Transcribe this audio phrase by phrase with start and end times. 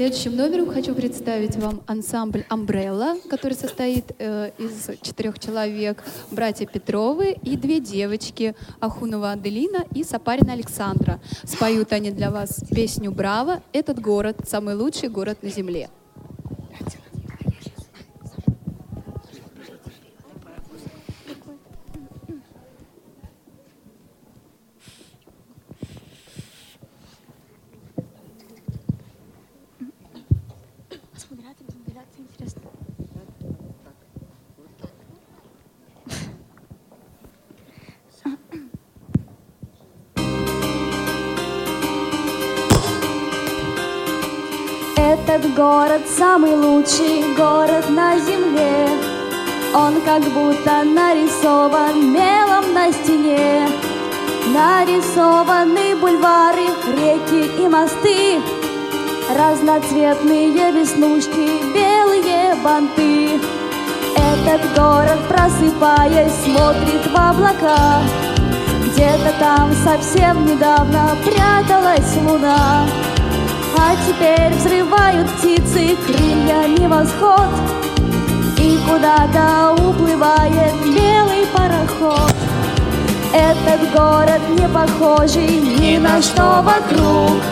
[0.00, 6.02] Следующим номером хочу представить вам ансамбль «Амбрелла», который состоит э, из четырех человек.
[6.30, 11.20] Братья Петровы и две девочки, Ахунова Аделина и Сапарина Александра.
[11.44, 13.62] Споют они для вас песню «Браво!
[13.74, 15.90] Этот город– самый лучший город на земле».
[45.60, 48.88] Город самый лучший город на земле.
[49.74, 53.68] Он как будто нарисован мелом на стене.
[54.54, 58.40] Нарисованы бульвары, реки и мосты.
[59.38, 63.38] Разноцветные веснушки, белые банты.
[64.16, 68.00] Этот город, просыпаясь, смотрит в облака.
[68.86, 72.86] Где-то там совсем недавно пряталась луна
[73.90, 77.48] а теперь взрывают птицы крыльями восход.
[78.56, 82.32] И куда-то уплывает белый пароход.
[83.32, 87.42] Этот город не похожий ни на что вокруг.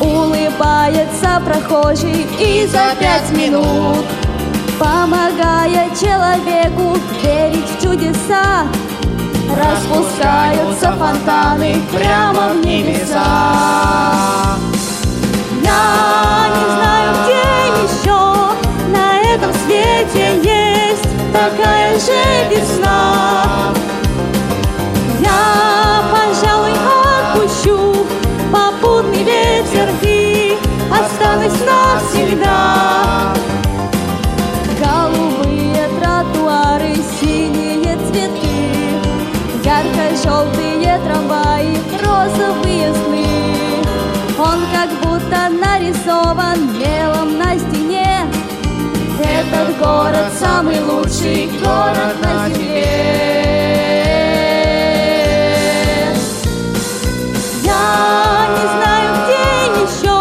[0.00, 4.06] Улыбается прохожий и за пять минут.
[4.78, 8.66] Помогая человеку верить в чудеса.
[9.50, 14.05] Распускаются фонтаны прямо в небеса
[22.06, 23.74] же весна.
[25.20, 28.06] Я, пожалуй, отпущу
[28.52, 30.56] попутный ветер и
[30.90, 33.34] останусь навсегда.
[34.80, 38.56] Голубые тротуары, синие цветы,
[39.64, 43.26] ярко-желтые трамваи, розовые сны.
[44.38, 47.75] Он как будто нарисован мелом на стене
[49.56, 52.84] Этот город самый лучший город на земле
[57.62, 60.18] Я не знаю, где еще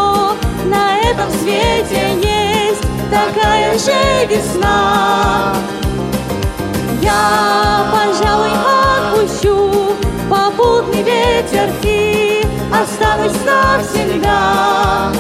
[0.70, 2.82] на этом свете есть
[3.12, 5.54] такая же весна
[7.02, 8.52] Я, пожалуй,
[9.12, 9.96] отпущу
[10.30, 12.42] попутный ветер и
[12.72, 15.12] останусь навсегда.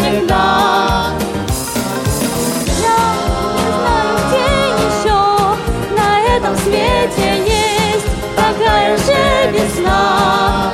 [0.00, 0.80] Навсегда.
[6.64, 8.06] Свете есть
[8.36, 10.72] такая же весна.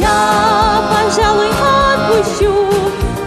[0.00, 2.54] Я, пожалуй, отпущу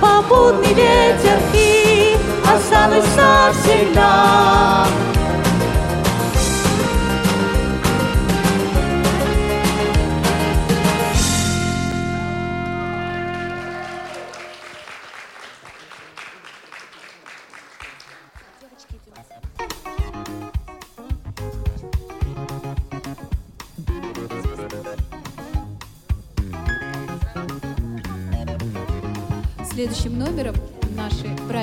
[0.01, 4.85] попутный ветер и останусь навсегда.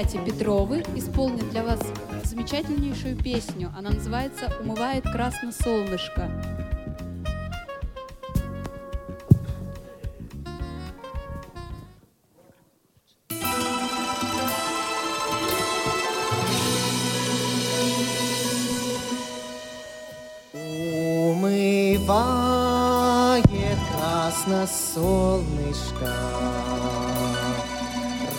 [0.05, 1.81] Братья Петровы исполнят для вас
[2.25, 3.73] замечательнейшую песню.
[3.75, 6.31] Она называется «Умывает красно солнышко».
[21.33, 22.25] Умывает
[23.91, 26.13] красно солнышко,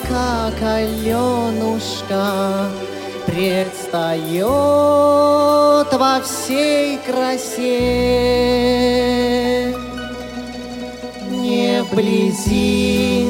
[0.07, 2.25] как Аленушка,
[3.25, 4.43] Предстает
[5.91, 7.65] во всей красе.
[11.31, 13.25] Не вблизи,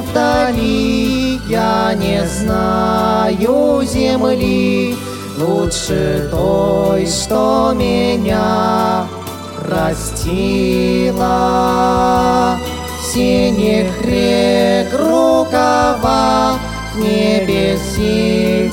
[0.00, 4.94] вдали, я не знаю земли
[5.40, 9.06] лучше той, что меня
[9.68, 11.26] растила.
[13.12, 16.58] Синих рек рукава,
[16.94, 18.70] в небе синь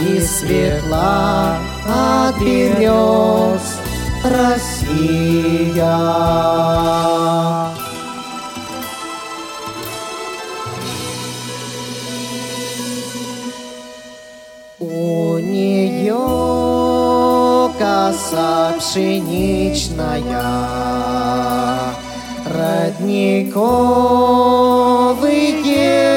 [0.00, 3.78] и светла от берез
[4.24, 5.86] Россия.
[18.10, 20.42] Коса пшеничная,
[22.44, 23.40] Родниковые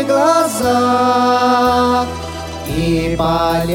[0.04, 2.06] глаза
[2.76, 3.74] И поляны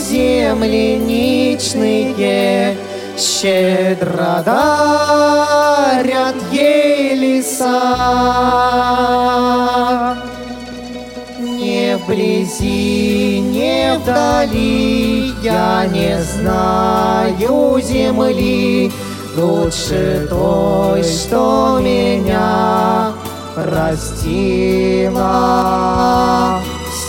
[0.00, 2.76] земляничные
[3.18, 7.74] Щедро дарят ей леса.
[11.38, 18.92] Не вблизи, не вдали, я не знаю земли,
[19.36, 23.12] Лучше той, что меня
[23.56, 25.20] растила.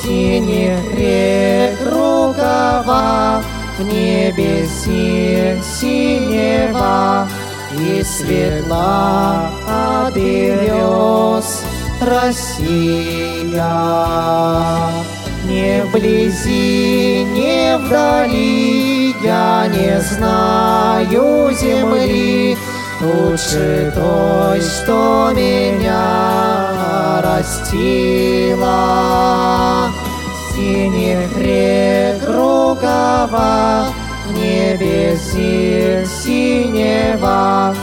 [0.03, 3.41] Синих рек рукава,
[3.77, 7.27] в небе синь синева,
[7.73, 11.63] И светла от берез
[12.01, 13.71] Россия.
[15.51, 22.57] Не вблизи, не вдали, я не знаю земли,
[23.01, 28.69] Лучше той, что меня растила.
[30.53, 33.87] Синих рек рукава,
[34.27, 35.17] в небе
[36.07, 37.75] синева,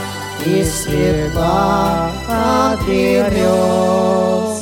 [0.47, 4.58] И светла от берез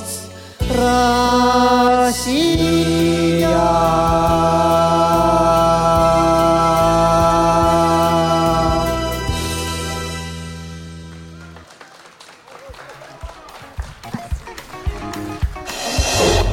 [2.06, 2.76] Россия.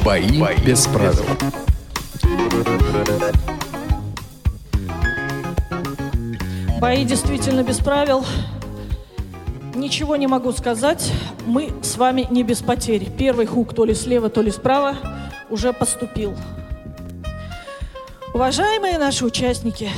[0.04, 1.24] Бои, без правил.
[6.80, 8.24] Бои действительно без правил.
[9.84, 11.12] Ничего не могу сказать.
[11.44, 13.10] Мы с вами не без потерь.
[13.18, 14.96] Первый хук то ли слева, то ли справа
[15.50, 16.34] уже поступил.
[18.32, 19.90] Уважаемые наши участники,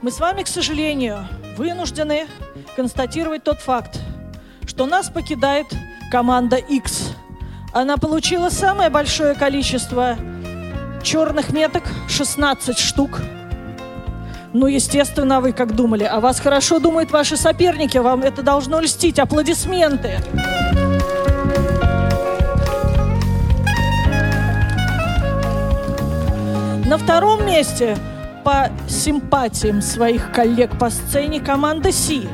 [0.00, 2.28] мы с вами, к сожалению, вынуждены
[2.76, 4.00] констатировать тот факт,
[4.66, 5.66] что нас покидает
[6.10, 7.12] команда X.
[7.74, 10.16] Она получила самое большое количество
[11.02, 13.20] черных меток, 16 штук.
[14.54, 16.04] Ну, естественно, а вы как думали.
[16.04, 17.98] О вас хорошо думают ваши соперники.
[17.98, 19.18] Вам это должно льстить.
[19.18, 20.20] Аплодисменты.
[26.86, 27.98] На втором месте
[28.44, 32.26] по симпатиям своих коллег по сцене команда Си.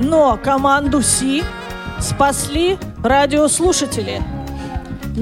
[0.00, 1.42] Но команду Си
[2.00, 4.22] спасли радиослушатели.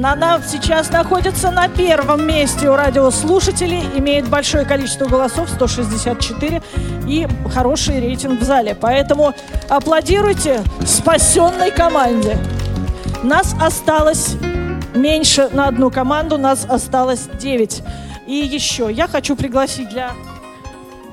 [0.03, 6.63] Она сейчас находится на первом месте у радиослушателей, имеет большое количество голосов, 164,
[7.09, 8.77] и хороший рейтинг в зале.
[8.79, 9.33] Поэтому
[9.69, 12.37] аплодируйте спасенной команде.
[13.23, 14.37] Нас осталось
[14.95, 17.83] меньше на одну команду, нас осталось 9.
[18.27, 20.13] И еще я хочу пригласить для,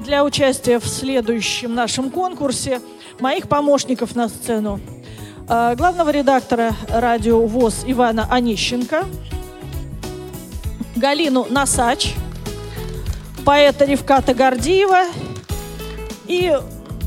[0.04, 2.82] для участия в следующем нашем конкурсе
[3.20, 4.80] моих помощников на сцену.
[5.48, 9.06] Э, главного редактора радио ВОЗ Ивана Онищенко,
[10.96, 12.14] Галину Насач,
[13.44, 15.06] поэта Ревката Гордиева
[16.28, 16.58] и,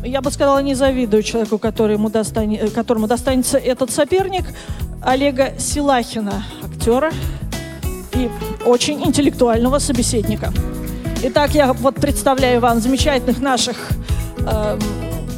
[0.04, 4.44] я бы сказала, не завидую человеку, который ему достане- э, которому достанется этот соперник,
[5.02, 7.12] Олега Силахина, актера
[8.14, 8.28] и
[8.66, 10.52] очень интеллектуального собеседника.
[11.22, 13.76] Итак, я вот представляю вам замечательных наших
[14.38, 14.78] эм,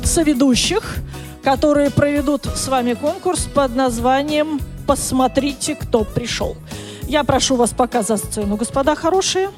[0.05, 0.97] соведущих,
[1.43, 6.57] которые проведут с вами конкурс под названием «Посмотрите, кто пришел».
[7.03, 9.51] Я прошу вас пока за сцену, господа хорошие.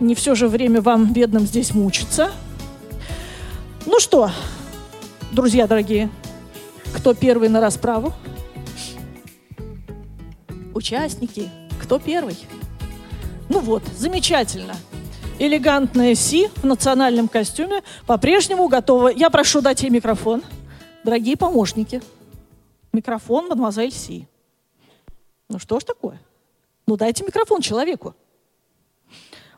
[0.00, 2.32] Не все же время вам, бедным, здесь мучиться.
[3.86, 4.30] Ну что,
[5.32, 6.10] друзья дорогие,
[6.94, 8.12] кто первый на расправу?
[10.74, 11.48] Участники,
[11.80, 12.38] кто первый?
[13.48, 14.74] Ну вот, замечательно.
[15.38, 19.08] Элегантная Си в национальном костюме по-прежнему готова.
[19.08, 20.42] Я прошу дать ей микрофон.
[21.02, 22.02] Дорогие помощники,
[22.92, 24.28] микрофон, мадемуазель Си.
[25.48, 26.20] Ну что ж такое?
[26.86, 28.14] Ну дайте микрофон человеку.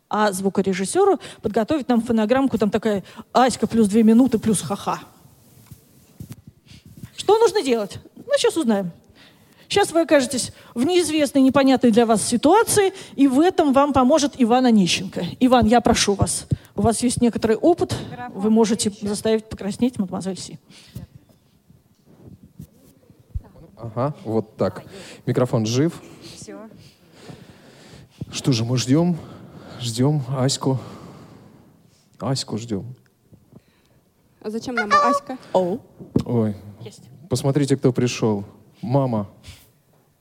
[0.08, 5.00] А звукорежиссеру подготовить нам фонограммку, там такая Аська плюс две минуты плюс ха-ха.
[7.16, 7.98] Что нужно делать?
[8.14, 8.90] Ну, сейчас узнаем.
[9.68, 14.66] Сейчас вы окажетесь в неизвестной, непонятной для вас ситуации, и в этом вам поможет Иван
[14.66, 15.24] Онищенко.
[15.40, 16.46] Иван, я прошу вас.
[16.76, 17.96] У вас есть некоторый опыт,
[18.34, 20.58] вы можете заставить покраснеть мадемуазель Си.
[23.82, 24.84] Ага, вот так.
[25.26, 26.00] Микрофон жив.
[28.30, 29.16] Что же, мы ждем,
[29.80, 30.78] ждем Аську.
[32.20, 32.94] Аську ждем.
[34.40, 35.36] А зачем нам Аська?
[35.52, 35.78] О,
[36.24, 37.02] Ой, есть.
[37.28, 38.44] посмотрите, кто пришел.
[38.80, 39.28] Мама.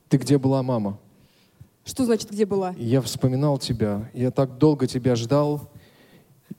[0.10, 0.98] Ты где была, мама?
[1.86, 2.74] Что значит, где была?
[2.77, 4.10] Я вспоминал тебя.
[4.13, 5.70] Я так долго тебя ждал.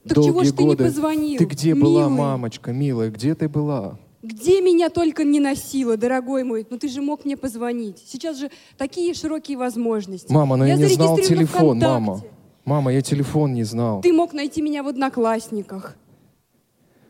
[0.05, 2.17] Так Долгие чего ж ты не позвонил, Ты где была, милый?
[2.17, 3.09] мамочка, милая?
[3.11, 3.99] Где ты была?
[4.23, 6.65] Где меня только не носила, дорогой мой?
[6.69, 8.01] Ну ты же мог мне позвонить.
[8.07, 10.31] Сейчас же такие широкие возможности.
[10.31, 11.87] Мама, но я, не знал телефон, ВКонтакте.
[11.87, 12.21] мама.
[12.63, 14.01] Мама, я телефон не знал.
[14.01, 15.97] Ты мог найти меня в Одноклассниках.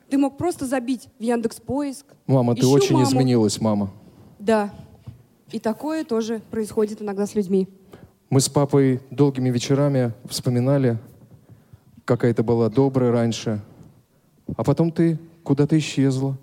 [0.09, 2.07] Ты мог просто забить в Яндекс Поиск.
[2.25, 3.05] Мама, ты очень маму.
[3.05, 3.91] изменилась, мама.
[4.39, 4.73] Да.
[5.51, 7.67] И такое тоже происходит иногда с людьми.
[8.31, 10.97] Мы с папой долгими вечерами вспоминали,
[12.05, 13.61] какая ты была добрая раньше.
[14.57, 16.37] А потом ты куда-то исчезла.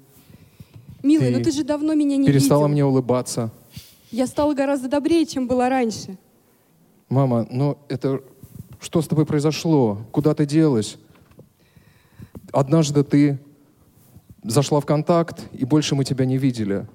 [1.02, 2.72] Милый, Ты но ты же давно меня не Перестала видел.
[2.72, 3.50] мне улыбаться.
[4.10, 6.18] Я стала гораздо добрее, чем была раньше.
[7.08, 8.22] Мама, ну это...
[8.80, 9.98] Что с тобой произошло?
[10.10, 10.96] Куда ты делась?
[12.50, 13.38] Однажды ты
[14.42, 16.86] зашла в контакт, и больше мы тебя не видели.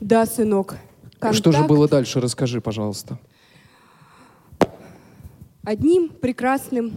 [0.00, 0.76] Да, сынок.
[1.18, 2.20] Что же Контакт было дальше?
[2.20, 3.18] Расскажи, пожалуйста.
[5.64, 6.92] Одним прекрасным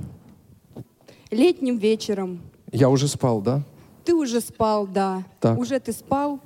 [1.31, 2.41] летним вечером
[2.71, 3.63] Я уже спал, да?
[4.05, 5.23] Ты уже спал, да.
[5.39, 5.57] Так.
[5.57, 6.39] Уже ты спал.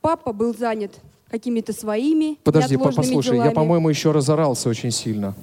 [0.00, 0.92] Папа был занят
[1.30, 3.48] какими-то своими Подожди, по- неотложными послушай, делами.
[3.48, 5.34] я, по-моему, еще разорался очень сильно.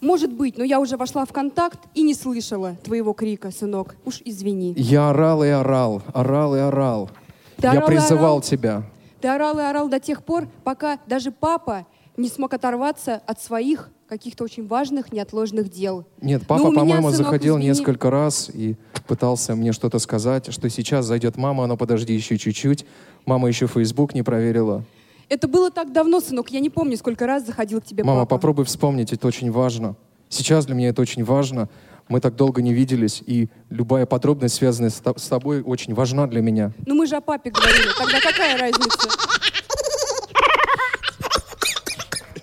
[0.00, 3.96] Может быть, но я уже вошла в контакт и не слышала твоего крика, сынок.
[4.04, 4.74] Уж извини.
[4.76, 7.10] Я орал и орал, орал и орал.
[7.56, 8.40] Ты я орал призывал орал?
[8.42, 8.82] тебя.
[9.20, 11.84] Ты орал и орал до тех пор, пока даже папа
[12.16, 16.04] не смог оторваться от своих каких-то очень важных, неотложных дел.
[16.22, 17.68] Нет, Ну, папа, по-моему, заходил извини.
[17.70, 18.76] несколько раз и
[19.08, 22.84] пытался мне что-то сказать, что сейчас зайдет мама, но подожди еще чуть-чуть.
[23.26, 24.84] Мама еще Facebook не проверила.
[25.28, 28.36] Это было так давно, сынок, я не помню, сколько раз заходил к тебе Мама, папа.
[28.36, 29.96] попробуй вспомнить, это очень важно.
[30.28, 31.68] Сейчас для меня это очень важно.
[32.08, 36.40] Мы так долго не виделись, и любая подробность, связанная с с тобой, очень важна для
[36.40, 36.72] меня.
[36.86, 39.08] Ну мы же о папе говорили, тогда какая разница?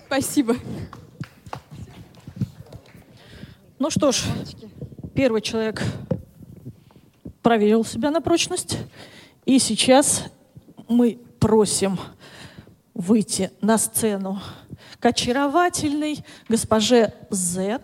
[0.06, 0.54] Спасибо.
[3.78, 4.22] Ну что ж,
[5.14, 5.82] первый человек
[7.46, 8.76] проверил себя на прочность.
[9.44, 10.24] И сейчас
[10.88, 11.96] мы просим
[12.92, 14.42] выйти на сцену
[14.98, 17.80] к очаровательной госпоже Z,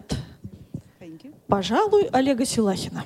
[1.47, 3.05] пожалуй, Олега Силахина.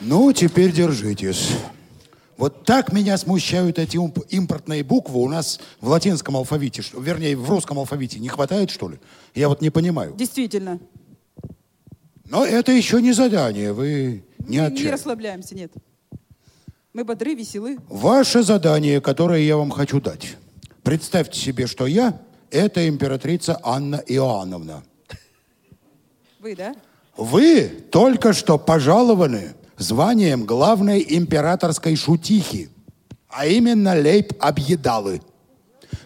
[0.00, 1.50] Ну, теперь держитесь.
[2.38, 3.98] Вот так меня смущают эти
[4.34, 8.20] импортные буквы у нас в латинском алфавите, вернее, в русском алфавите.
[8.20, 8.98] Не хватает, что ли?
[9.36, 10.14] Я вот не понимаю.
[10.16, 10.80] Действительно.
[12.24, 15.72] Но это еще не задание, вы не Мы не расслабляемся, нет.
[16.94, 17.76] Мы бодры, веселы.
[17.88, 20.36] Ваше задание, которое я вам хочу дать.
[20.82, 22.18] Представьте себе, что я–
[22.50, 24.82] это императрица Анна Иоанновна.
[26.40, 26.74] Вы, да?
[27.16, 32.70] Вы только что пожалованы званием главной императорской шутихи,
[33.28, 35.20] а именно лейб-объедалы.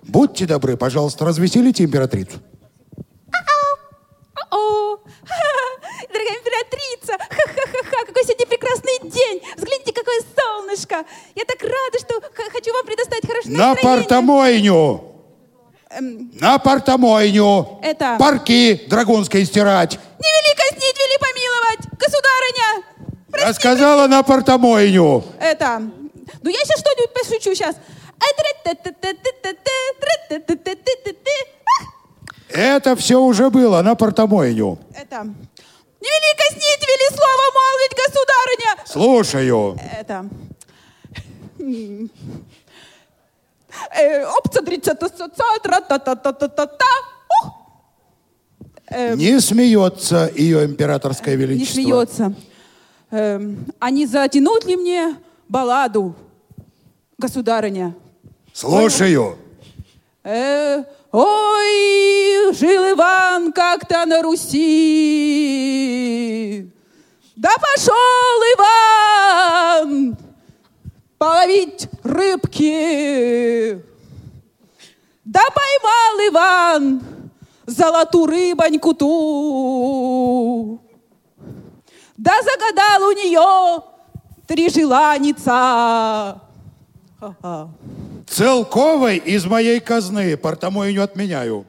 [0.03, 2.41] Будьте добры, пожалуйста, развеселите императрицу.
[4.51, 4.97] О,
[6.13, 9.43] дорогая императрица, ха-ха-ха-ха, какой сегодня прекрасный день.
[9.57, 10.21] Взгляните, какое
[10.71, 11.05] солнышко.
[11.35, 14.03] Я так рада, что хочу вам предоставить хорошее На настроение.
[14.03, 15.05] портомойню!
[16.41, 17.79] На портомойню!
[17.83, 19.93] Это- Парки драгунской стирать!
[20.19, 22.85] Не вели казнить, вели помиловать, государыня.
[23.47, 25.25] Я сказала на портомойню!
[25.41, 25.81] Это...
[26.43, 27.77] Ну, я сейчас что-нибудь пошучу сейчас.
[32.53, 34.79] Это все уже было на портомойню.
[34.95, 35.25] Это...
[35.25, 38.87] Не вели казнить, вели слово молвить, государыня.
[38.87, 39.79] Слушаю.
[40.01, 40.13] Это...
[40.15, 40.31] М.
[40.31, 40.39] Э, Опция
[41.13, 41.17] 30 тра-та-та-та-та-та-та.
[41.17, 41.17] Ух!
[41.17, 41.50] Э,
[49.17, 51.75] Не смеется ее императорское Не величество.
[51.75, 52.35] смеется.
[53.13, 55.17] Эм, А не затянуть ли мне
[55.49, 56.15] балладу,
[57.19, 57.95] государыня?
[58.53, 59.37] Слушаю.
[60.25, 64.61] Э, ой, жил Иван как-то на Руси.
[67.37, 67.95] Да пошел
[68.57, 70.17] Иван
[71.21, 73.79] половить рыбки.
[75.23, 77.03] Да поймал Иван
[77.67, 80.81] золотую рыбоньку ту.
[82.17, 83.83] Да загадал у нее
[84.47, 86.41] три желаница.
[87.21, 87.69] Ха-ха.
[88.27, 91.67] Целковой из моей казны, потому и не отменяю.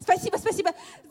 [0.00, 0.70] Спасибо, спасибо.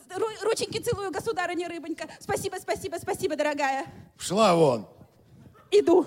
[0.10, 2.08] Ру- рученьки целую, государыня рыбонька.
[2.20, 3.86] Спасибо, спасибо, спасибо, дорогая.
[4.18, 4.86] Шла вон.
[5.76, 6.06] Иду.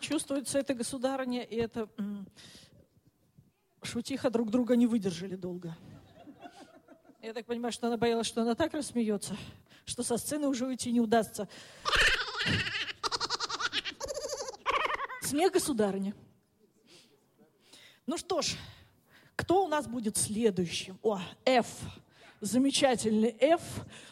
[0.00, 2.26] Чувствуется эта государыня и эта м,
[3.80, 5.76] шутиха друг друга не выдержали долго.
[7.22, 9.36] Я так понимаю, что она боялась, что она так рассмеется,
[9.84, 11.48] что со сцены уже уйти не удастся.
[15.22, 16.12] Смех государыни.
[18.30, 18.56] Что ж,
[19.34, 21.00] кто у нас будет следующим?
[21.02, 21.66] О, F.
[22.40, 23.60] Замечательный F.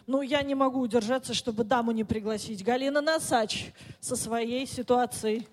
[0.09, 2.65] Ну, я не могу удержаться, чтобы даму не пригласить.
[2.65, 3.71] Галина Насач
[4.01, 5.47] со своей ситуацией.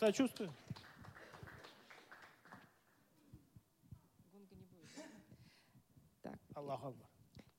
[0.00, 0.52] Сочувствую.
[6.22, 6.34] Так.
[6.56, 7.08] Аллах Акбар.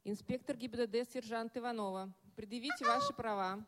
[0.04, 2.12] Инспектор ГИБДД, сержант Иванова.
[2.36, 3.66] Предъявите ваши права.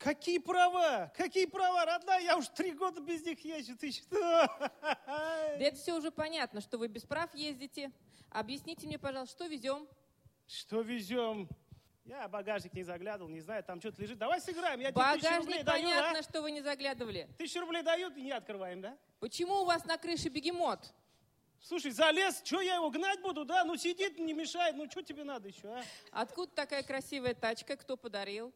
[0.00, 1.12] Какие права?
[1.14, 2.20] Какие права, родная?
[2.20, 3.76] Я уж три года без них езжу.
[3.76, 4.18] Ты что?
[4.18, 7.92] Да это все уже понятно, что вы без прав ездите.
[8.30, 9.86] Объясните мне, пожалуйста, что везем?
[10.46, 11.50] Что везем?
[12.06, 14.16] Я багажник не заглядывал, не знаю, там что-то лежит.
[14.16, 16.22] Давай сыграем, я тебе тысячу Багажник рублей даю, понятно, а?
[16.22, 17.28] что вы не заглядывали.
[17.36, 18.96] Тысячу рублей дают и не открываем, да?
[19.20, 20.94] Почему у вас на крыше бегемот?
[21.60, 23.64] Слушай, залез, что я его гнать буду, да?
[23.64, 25.84] Ну сидит, не мешает, ну что тебе надо еще, а?
[26.10, 27.76] Откуда такая красивая тачка?
[27.76, 28.50] Кто подарил?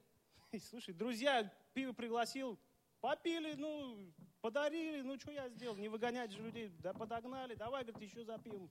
[0.70, 2.58] Слушай, друзья, пиво пригласил,
[3.00, 5.76] попили, ну, подарили, ну что я сделал?
[5.76, 8.70] Не выгонять же людей, да подогнали, давай, говорит, еще за пивом.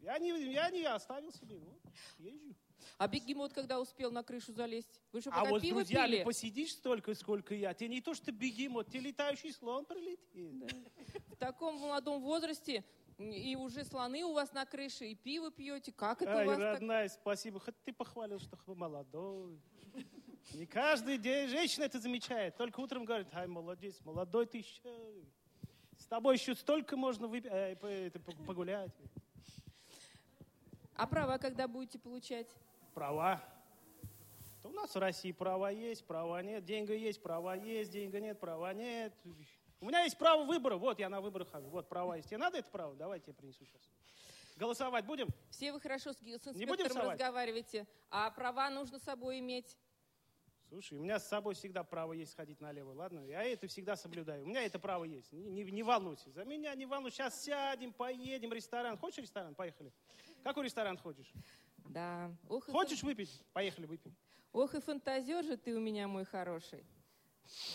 [0.00, 1.80] Я не, я не оставил себе, вот,
[2.18, 2.56] езжу.
[2.98, 5.00] А бегемот когда успел на крышу залезть?
[5.12, 6.24] Вы что, А вот с друзьями пили?
[6.24, 10.74] посидишь столько, сколько я, тебе не то, что бегемот, тебе летающий слон прилетит.
[11.28, 12.84] В таком молодом возрасте
[13.18, 15.92] и уже слоны у вас на крыше, и пиво пьете.
[15.92, 16.74] Как это Ай, у вас так?
[16.74, 17.60] родная, спасибо.
[17.60, 19.60] Хоть ты похвалил, что молодой.
[20.54, 22.56] Не каждый день женщина это замечает.
[22.56, 24.80] Только утром говорит, ай, молодец, молодой ты еще.
[25.98, 28.10] С тобой еще столько можно выпить, э,
[28.46, 28.90] погулять.
[30.94, 32.48] А права когда будете получать?
[32.92, 33.42] Права.
[34.62, 38.38] То у нас в России права есть, права нет, деньги есть, права есть, деньги нет,
[38.38, 39.12] права нет.
[39.80, 42.28] У меня есть право выбора, вот я на выборах хожу, вот права есть.
[42.28, 42.94] Тебе надо это право?
[42.94, 43.80] Давайте я принесу сейчас.
[44.56, 45.28] Голосовать будем?
[45.50, 49.76] Все вы хорошо с, с инспектором разговариваете, а права нужно с собой иметь.
[50.72, 53.20] Слушай, у меня с собой всегда право есть ходить налево, ладно?
[53.26, 54.42] Я это всегда соблюдаю.
[54.42, 55.30] У меня это право есть.
[55.30, 56.30] Не, не- не волнуйся.
[56.30, 57.16] За меня не волнуйся.
[57.18, 58.96] Сейчас сядем, поедем в ресторан.
[58.96, 59.54] Хочешь ресторан?
[59.54, 59.92] Поехали.
[60.42, 61.30] Какой ресторан хочешь?
[61.76, 62.34] Да.
[62.48, 63.42] Ох, Хочешь выпить?
[63.52, 64.16] Поехали выпьем.
[64.54, 66.86] Ох и фантазер же ты у меня, мой хороший.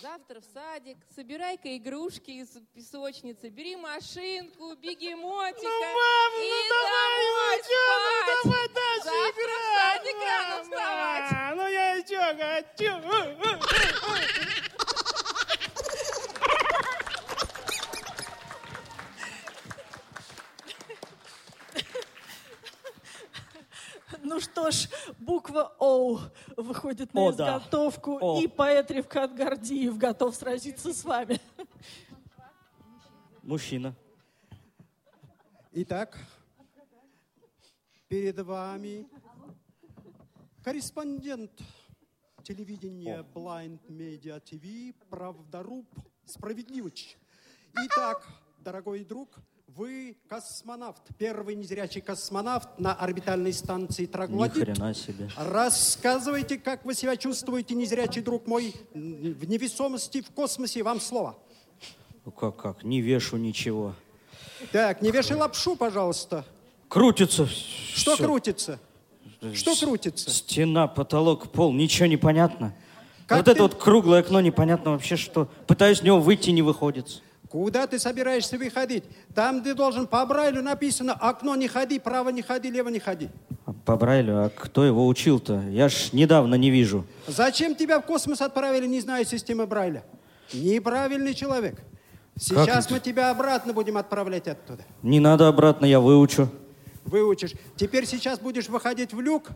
[0.02, 7.70] Завтра в садик, собирай-ка игрушки из песочницы, бери машинку, бегемотика и домой спать.
[7.70, 8.68] ну давай
[9.04, 11.56] Завтра в садик рано вставать.
[11.58, 11.67] Ну
[12.36, 13.98] хочу.
[24.24, 26.20] Ну что ж, буква О
[26.58, 27.58] выходит на О, да.
[27.58, 28.42] изготовку, О.
[28.42, 31.40] и поэт Ревкат Гордиев готов сразиться с вами.
[33.42, 33.96] Мужчина.
[35.72, 36.18] Итак,
[38.08, 39.08] перед вами
[40.64, 41.52] корреспондент
[42.48, 45.86] телевидения Blind Media TV, правдоруб
[46.26, 47.18] Справедливыч.
[47.76, 48.26] Итак,
[48.64, 49.28] дорогой друг,
[49.68, 54.64] вы космонавт, первый незрячий космонавт на орбитальной станции Ни Троглодит.
[54.64, 55.30] хрена себе.
[55.36, 60.84] Рассказывайте, как вы себя чувствуете, незрячий друг мой, в невесомости в космосе.
[60.84, 61.38] Вам слово.
[62.24, 62.84] Ну как, как?
[62.84, 63.94] Не вешу ничего.
[64.72, 66.46] Так, не вешай лапшу, пожалуйста.
[66.88, 67.46] Крутится.
[67.46, 68.24] Что всё.
[68.24, 68.80] крутится?
[69.54, 70.30] Что крутится?
[70.30, 72.74] Стена, потолок, пол, ничего не понятно.
[73.28, 75.48] Как вот ты- это вот круглое окно непонятно вообще что.
[75.68, 77.22] Пытаюсь с него выйти, не выходит.
[77.50, 79.04] Куда ты собираешься выходить?
[79.34, 83.30] Там ты должен по Брайлю написано «Окно не ходи, право не ходи, лево не ходи».
[83.86, 85.62] По Брайлю, а кто его учил-то?
[85.70, 87.06] Я ж недавно не вижу.
[87.26, 90.04] Зачем тебя в космос отправили, не зная системы Брайля?
[90.54, 91.80] Неправильный человек.
[92.38, 94.84] Сейчас мы тебя обратно будем отправлять оттуда.
[95.02, 96.50] Не надо обратно, я выучу.
[97.08, 97.54] Выучишь.
[97.76, 99.48] Теперь сейчас будешь выходить в люк.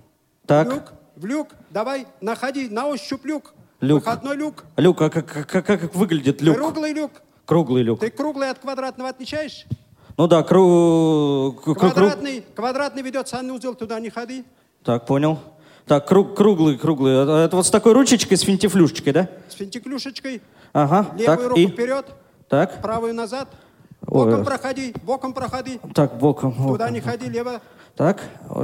[0.46, 0.68] Так.
[0.68, 1.48] В люк, в люк.
[1.70, 3.54] Давай, находи на ощупь люк.
[3.82, 4.06] Люк.
[4.06, 4.64] Выходной люк.
[4.78, 6.56] Люк, а как, как, как, как выглядит люк?
[6.56, 7.12] Круглый люк.
[7.46, 8.00] Круглый люк.
[8.00, 9.66] Ты круглый от квадратного отличаешь?
[10.18, 11.52] Ну да, кру...
[11.64, 14.46] кру- кру- Квадратный, квадратный ведет санузел, туда не ходи.
[14.84, 15.40] Так, понял.
[15.88, 17.24] Так, круг, круглый, круглый.
[17.24, 19.30] Это, это вот с такой ручечкой, с финтифлюшечкой, да?
[19.50, 20.42] С финтиклюшечкой.
[20.74, 21.68] Ага, Левую так, руку и...
[21.68, 22.06] вперед.
[22.48, 22.82] Так?
[22.82, 23.50] Правую назад.
[24.02, 25.80] Боком проходи, боком проходи.
[25.94, 26.54] Так, боком.
[26.54, 26.94] Туда боком.
[26.94, 27.62] не ходи, лево.
[27.96, 28.22] Так?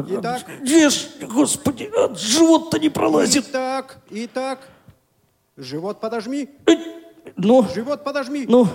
[0.10, 0.41] И так.
[0.63, 3.47] Ешь, господи, живот-то не пролазит.
[3.47, 4.60] И так, и так.
[5.56, 6.50] Живот подожми.
[7.36, 7.67] Ну?
[7.73, 8.45] Живот подожми.
[8.47, 8.67] Ну?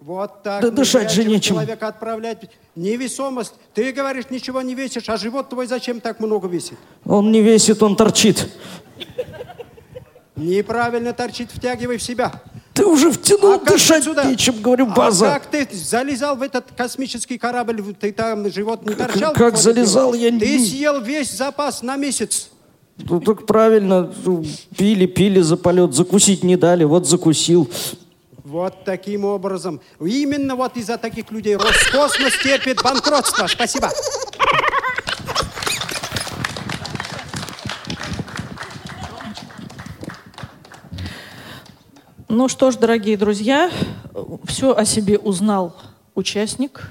[0.00, 0.62] Вот так.
[0.62, 1.56] Да дышать же нечем.
[1.56, 2.50] человека отправлять.
[2.76, 3.54] Невесомость.
[3.74, 6.78] Ты говоришь, ничего не весишь, а живот твой зачем так много весит?
[7.04, 8.48] Он не весит, он торчит.
[10.36, 12.40] Неправильно торчит, втягивай в себя.
[12.78, 14.24] Ты уже втянул, А как дышать сюда?
[14.24, 15.26] нечем, говорю, А база.
[15.26, 19.32] как ты залезал в этот космический корабль, ты там живот не торчал?
[19.32, 22.50] как в залезал, я не- Ты съел весь запас на месяц.
[22.98, 24.44] Ну так правильно, ну,
[24.76, 27.68] пили, пили за полет, закусить не дали, вот закусил.
[28.44, 29.80] Вот таким образом.
[30.00, 33.46] Именно вот из-за таких людей Роскосмос терпит банкротство.
[33.46, 33.90] Спасибо.
[42.30, 43.70] Ну что ж, дорогие друзья,
[44.44, 45.74] все о себе узнал
[46.14, 46.90] участник.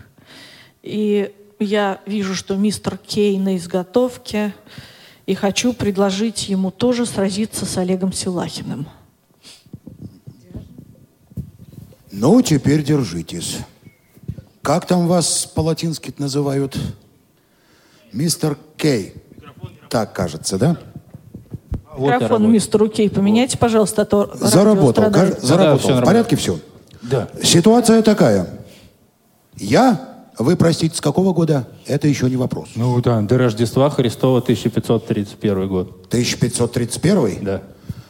[0.81, 4.55] И я вижу, что мистер Кей на изготовке.
[5.27, 8.87] И хочу предложить ему тоже сразиться с Олегом Силахиным.
[12.11, 13.59] Ну, теперь держитесь.
[14.63, 16.75] Как там вас по-латински называют?
[18.11, 19.13] Мистер Кей.
[19.87, 20.79] Так кажется, да?
[21.97, 24.91] Микрофон мистеру Кей поменяйте, пожалуйста, а то Заработал.
[24.91, 25.35] страдает.
[25.35, 26.01] Каж- Заработал.
[26.01, 26.59] В порядке все?
[27.01, 27.27] Да.
[27.43, 28.47] Ситуация такая.
[29.57, 29.99] Я,
[30.37, 31.67] вы простите, с какого года?
[31.87, 32.69] Это еще не вопрос.
[32.75, 35.89] Ну да, до Рождества Христова 1531 год.
[36.09, 37.43] 1531?
[37.43, 37.61] Да.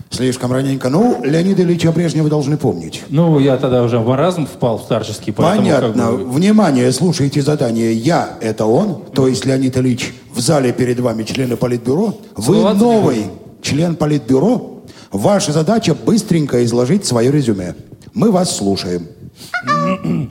[0.09, 0.89] Слишком раненько.
[0.89, 3.03] Ну, Леонида Ильича Брежнева вы должны помнить.
[3.09, 5.87] Ну, я тогда уже в маразм впал в старческий, поэтому Понятно.
[6.07, 7.93] как бы- Внимание, слушайте задание.
[7.93, 10.13] Я– это он, то есть Леонид Ильич.
[10.33, 12.13] В зале перед вами члены Политбюро.
[12.37, 13.25] Вы Целоваться новый
[13.61, 14.83] член Политбюро.
[15.11, 17.75] Ваша задача– быстренько изложить свое резюме.
[18.13, 19.07] Мы вас слушаем.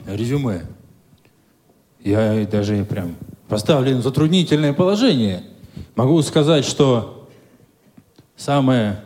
[0.05, 0.61] Резюме.
[1.99, 3.15] Я даже прям
[3.47, 5.43] поставлен в затруднительное положение.
[5.95, 7.27] Могу сказать, что
[8.35, 9.03] самое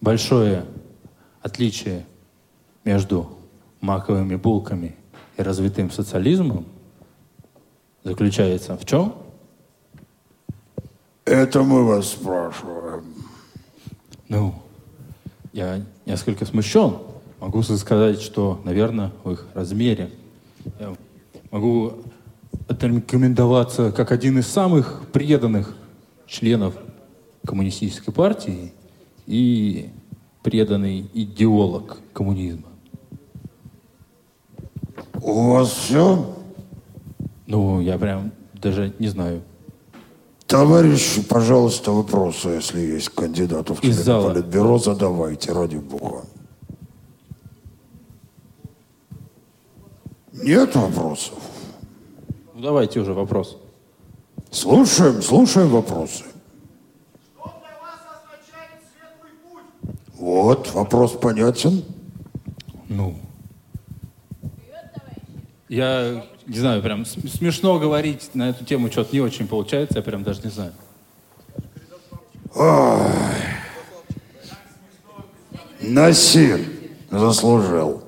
[0.00, 0.64] большое
[1.40, 2.06] отличие
[2.84, 3.38] между
[3.80, 4.94] маковыми булками
[5.36, 6.66] и развитым социализмом
[8.04, 9.14] заключается в чем?
[11.24, 13.04] Это мы вас спрашиваем.
[14.32, 14.54] Ну,
[15.52, 16.96] я несколько смущен.
[17.38, 20.08] Могу сказать, что, наверное, в их размере.
[20.80, 20.96] Я
[21.50, 21.98] могу
[22.66, 25.76] отрекомендоваться как один из самых преданных
[26.26, 26.74] членов
[27.44, 28.72] коммунистической партии
[29.26, 29.90] и
[30.42, 32.68] преданный идеолог коммунизма.
[35.20, 36.34] У вас все?
[37.46, 39.42] Ну, я прям даже не знаю.
[40.52, 44.04] Товарищи, пожалуйста, вопросы, если есть к кандидату в члены.
[44.04, 46.26] Политбюро, задавайте, ради бога.
[50.34, 51.38] Нет вопросов?
[52.54, 53.56] Ну, давайте уже вопрос.
[54.50, 56.24] Слушаем, слушаем вопросы.
[60.18, 61.82] Вот, вопрос понятен.
[62.90, 63.16] Ну.
[65.70, 70.22] Я не знаю, прям смешно говорить на эту тему, что-то не очень получается, я прям
[70.22, 70.72] даже не знаю.
[72.54, 73.12] Ой.
[75.80, 76.60] Насир
[77.10, 78.02] заслужил.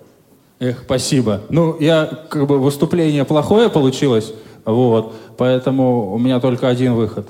[0.60, 1.42] Эх, спасибо.
[1.48, 4.32] Ну, я, как бы, выступление плохое получилось,
[4.64, 7.28] вот, поэтому у меня только один выход.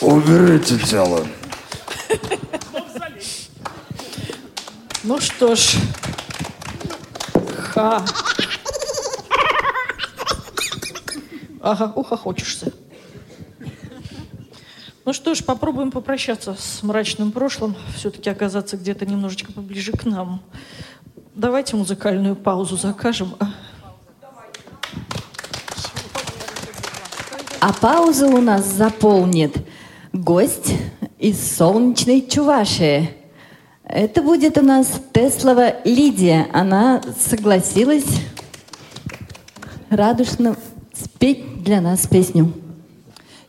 [0.00, 1.24] Уберите тело.
[5.06, 5.76] Ну что ж.
[7.58, 8.02] Ха.
[11.60, 12.72] Ага, ухохочешься.
[15.04, 20.40] Ну что ж, попробуем попрощаться с мрачным прошлым, все-таки оказаться где-то немножечко поближе к нам.
[21.34, 23.36] Давайте музыкальную паузу закажем.
[23.40, 23.50] а?
[27.60, 29.54] А паузу у нас заполнит
[30.14, 30.72] гость
[31.18, 33.23] из солнечной Чувашии.
[33.94, 36.48] Это будет у нас Теслова Лидия.
[36.52, 38.22] Она согласилась
[39.88, 40.56] радушно
[40.92, 42.52] спеть для нас песню.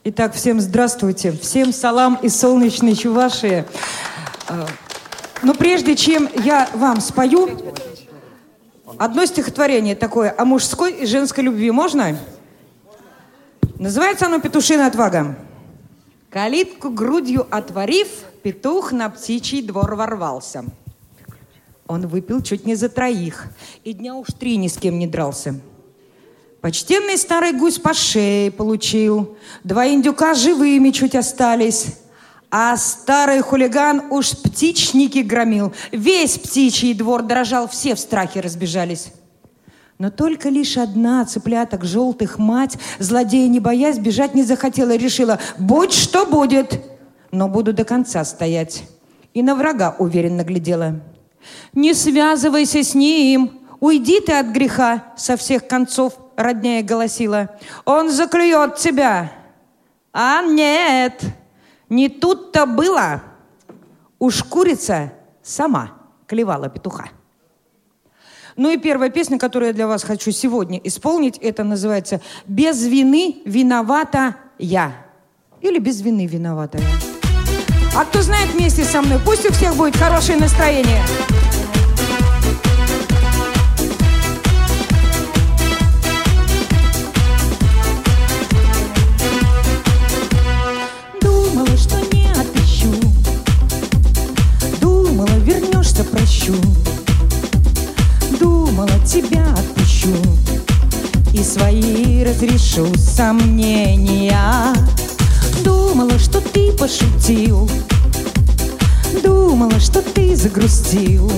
[0.04, 1.32] Итак, всем здравствуйте.
[1.32, 3.66] Всем салам из солнечной Чувашии.
[4.48, 4.68] Э,
[5.42, 7.50] Но прежде чем я вам спою,
[9.00, 11.72] одно стихотворение такое о мужской и женской любви.
[11.72, 12.20] Можно?
[13.80, 15.38] Называется оно «Петушиная отвага».
[16.36, 18.10] Калитку грудью отворив,
[18.43, 20.65] петух на птичий двор ворвался.
[21.88, 23.48] Он выпил чуть не за троих,
[23.86, 25.58] и дня уж три ни с кем не дрался.
[26.60, 32.00] Почтенный старый гусь по шее получил, два индюка живыми чуть остались,
[32.52, 35.71] А старый хулиган уж птичники громил.
[35.93, 39.13] Весь птичий двор дрожал, все в страхе разбежались.
[39.98, 45.94] Но только лишь одна цыпляток желтых мать, злодея не боясь, бежать не захотела решила, будь
[45.94, 46.84] что будет,
[47.32, 48.84] но буду до конца стоять.
[49.34, 51.00] И на врага уверенно глядела.
[51.74, 57.52] Не связывайся с ним, уйди ты от греха, со всех концов родня и голосила.
[57.86, 59.32] Он заклюет тебя.
[60.12, 61.22] А нет,
[61.90, 63.24] не тут-то было.
[64.20, 65.92] Уж курица сама
[66.28, 67.10] клевала петуха.
[68.58, 73.41] Ну и первая песня, которую я для вас хочу сегодня исполнить, это называется «Без вины
[73.44, 74.94] виновата я».
[75.60, 76.86] Или «Без вины виновата я».
[77.98, 81.04] А кто знает вместе со мной, пусть у всех будет хорошее настроение.
[91.22, 92.88] Думала, что не отыщу
[94.80, 96.54] Думала, вернешься, прощу
[100.06, 100.38] отпущу
[101.34, 104.74] И свои разрешу сомнения.
[105.63, 107.70] Думала, что ты пошутил.
[109.24, 111.32] Думала, что ты загрустил.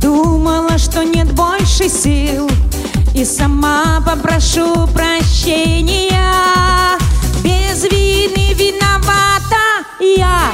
[0.00, 2.48] Думала, что нет больше сил.
[3.14, 6.08] И сама попрошу прощения.
[7.44, 10.52] Без вины виновата я.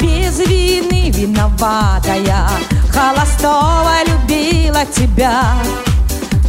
[0.00, 2.48] Без вины виновата я.
[2.92, 5.56] Холостого любила тебя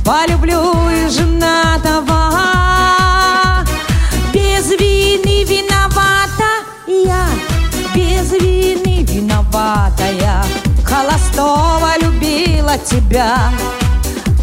[0.08, 2.32] Полюблю и женатого.
[4.34, 7.28] Без вины виновата я.
[7.94, 10.46] Без вины виновата я.
[10.86, 13.52] Холостого любила тебя.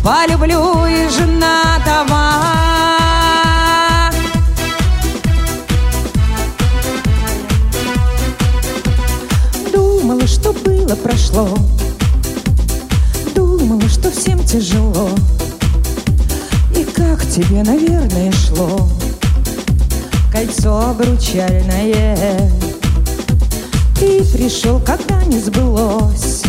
[0.03, 2.35] Полюблю и женатого.
[9.73, 11.49] Думала, что было, прошло.
[13.35, 15.09] Думала, что всем тяжело
[16.95, 18.89] как тебе, наверное, шло.
[20.33, 22.51] Кольцо обручальное.
[23.99, 26.43] Ты пришел, когда не сбылось.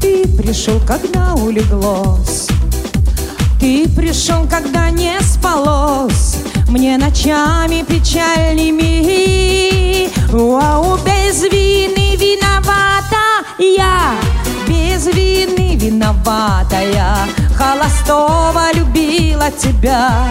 [0.00, 2.48] Ты пришел, когда улеглось.
[3.60, 6.36] Ты пришел, когда не спалось.
[6.68, 8.98] Мне ночами печальными
[10.30, 14.14] Вау, без вины виновата я.
[14.66, 17.26] Без вины виновата я
[17.58, 20.30] Холостого любила тебя.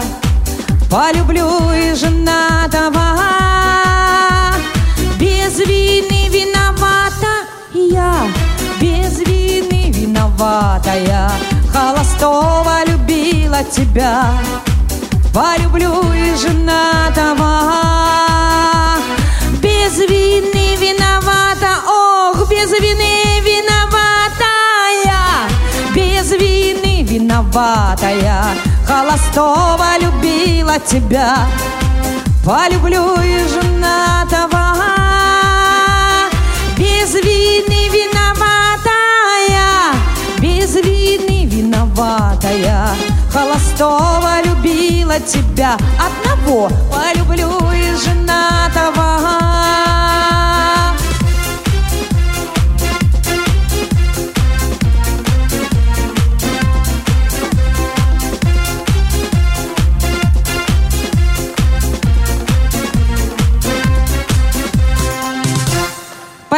[0.90, 3.04] Полюблю и женатого.
[5.20, 8.14] Без вины виновата я.
[8.80, 11.30] Без вины виновата я.
[11.70, 14.32] Холостого любила тебя.
[15.34, 17.60] Полюблю и женатого.
[19.60, 21.82] Без вины виновата.
[21.86, 23.77] Ох, без вины виновата
[27.58, 28.44] виновата я
[28.86, 31.46] Холостого любила тебя.
[32.44, 34.74] Полюблю и женатого.
[36.76, 38.90] Без вины виновата
[39.48, 39.92] я
[40.38, 42.94] Без вины виновата я
[43.32, 45.76] Холостого любила тебя.
[45.98, 49.87] Одного полюблю и женатого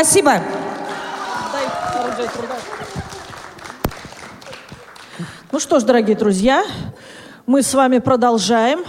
[0.02, 0.40] Спасибо.
[5.52, 6.64] Ну что ж, дорогие друзья,
[7.44, 8.82] мы с вами продолжаем.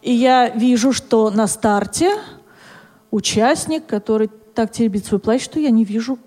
[0.00, 2.14] И я вижу, что на старте
[3.10, 6.20] участник, который так теребит свой плащ, что я не вижу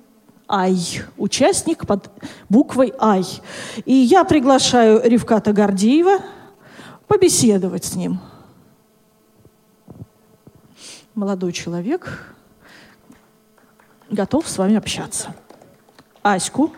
[0.45, 0.77] Ай.
[1.15, 2.09] Участник под
[2.49, 3.23] буквой Ай.
[3.85, 6.17] И я приглашаю Ревката Гордеева
[7.07, 8.19] побеседовать с ним.
[11.15, 12.35] Молодой человек
[14.11, 15.33] готов с вами общаться.
[16.21, 16.71] Аську.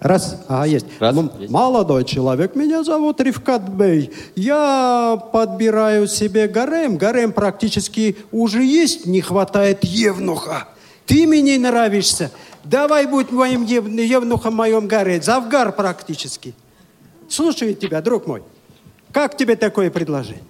[0.00, 0.86] Раз, ага, есть.
[1.00, 4.10] М- Молодой человек, меня зовут Ривкат Бей.
[4.34, 6.96] Я подбираю себе гарем.
[6.96, 10.68] Гарем практически уже есть, не хватает евнуха.
[11.06, 12.32] Ты мне нравишься.
[12.64, 15.20] Давай будь моим ев- евнухом в моем гаре.
[15.22, 16.52] Завгар практически.
[17.28, 18.42] Слушаю тебя, друг мой.
[19.12, 20.42] Как тебе такое предложение?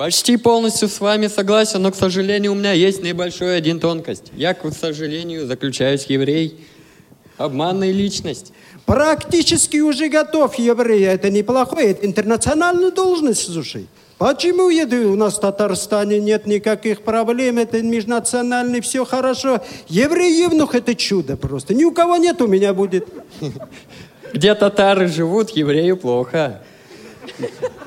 [0.00, 4.32] Почти полностью с вами согласен, но, к сожалению, у меня есть небольшой один тонкость.
[4.34, 6.66] Я, к сожалению, заключаюсь еврей.
[7.36, 8.54] Обманная личность.
[8.86, 11.04] Практически уже готов еврей.
[11.04, 13.88] Это неплохое, это интернациональная должность, слушай.
[14.16, 19.60] Почему еды у нас в Татарстане нет никаких проблем, это межнациональный, все хорошо.
[19.88, 21.74] Еврей-евнух это чудо просто.
[21.74, 23.06] Ни у кого нет, у меня будет.
[24.32, 26.62] Где татары живут, еврею плохо.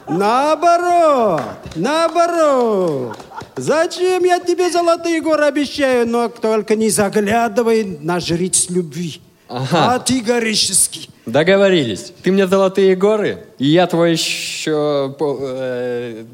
[0.08, 1.42] Наоборот,
[1.76, 3.18] наоборот.
[3.56, 9.22] Зачем я тебе золотые горы обещаю, но только не заглядывай на жриц любви.
[9.48, 10.00] Ага.
[10.00, 11.10] Категорически.
[11.26, 12.12] Договорились.
[12.24, 15.16] Ты мне золотые горы, и я твой еще...
[15.20, 16.26] э?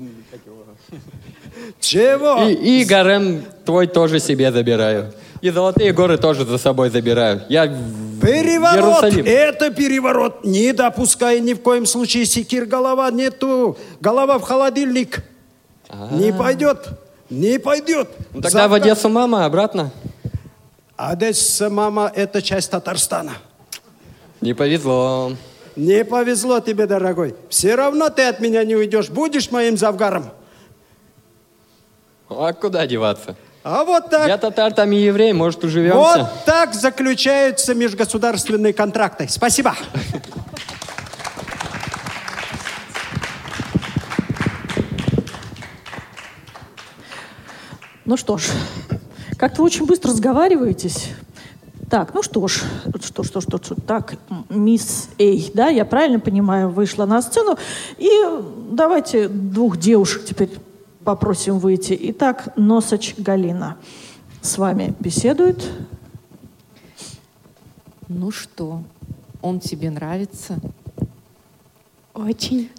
[1.80, 2.44] Чего?
[2.44, 5.14] И, и гарем твой тоже себе забираю.
[5.41, 7.41] И золотые горы тоже за собой забираю.
[7.49, 7.67] Я
[8.21, 9.04] Переворот!
[9.04, 9.25] Иерусалим.
[9.25, 10.43] Это переворот.
[10.43, 13.78] Не допускай ни в коем случае секир голова нету.
[14.02, 15.23] Голова в холодильник.
[16.12, 16.88] Не пойдет.
[17.30, 18.10] Не пойдет.
[18.34, 19.91] Ну, тогда в Одессу мама, обратно.
[20.97, 23.34] Одесса, мама, это часть Татарстана.
[24.41, 25.34] Не повезло.
[25.75, 27.36] Не повезло тебе, дорогой.
[27.49, 29.10] Все равно ты от меня не уйдешь.
[29.10, 30.32] Будешь моим завгаром.
[32.30, 33.36] А куда деваться?
[33.63, 34.28] А вот так.
[34.28, 35.98] Я татар, там и еврей, может, уживемся.
[35.98, 39.28] Вот так заключаются межгосударственные контракты.
[39.30, 39.76] Спасибо.
[48.06, 48.43] Ну что ж,
[49.38, 51.10] как-то вы очень быстро разговариваетесь.
[51.91, 52.62] Так, ну что ж,
[53.04, 54.15] что, что, что, что, так,
[54.50, 57.58] мисс Эй, да, я правильно понимаю, вышла на сцену.
[57.98, 58.10] И
[58.72, 60.50] давайте двух девушек теперь
[61.10, 61.98] попросим выйти.
[62.00, 63.78] Итак, Носач Галина
[64.43, 65.67] с вами беседует.
[68.08, 68.84] Ну что,
[69.41, 70.60] он тебе нравится?
[72.13, 72.69] Очень.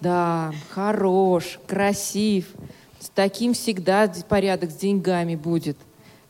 [0.00, 2.52] Да, хорош, красив.
[2.98, 5.76] С таким всегда порядок с деньгами будет.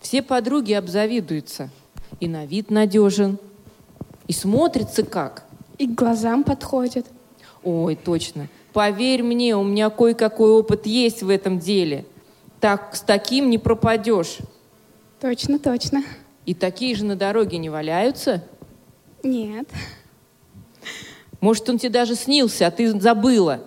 [0.00, 1.70] Все подруги обзавидуются.
[2.20, 3.38] И на вид надежен.
[4.26, 5.44] И смотрится как.
[5.78, 7.06] И к глазам подходит.
[7.62, 8.48] Ой, точно.
[8.78, 12.06] Поверь мне, у меня кое-какой опыт есть в этом деле.
[12.60, 14.38] Так, с таким не пропадешь.
[15.20, 16.04] Точно, точно.
[16.46, 18.44] И такие же на дороге не валяются?
[19.24, 19.68] Нет.
[21.40, 23.64] Может, он тебе даже снился, а ты забыла.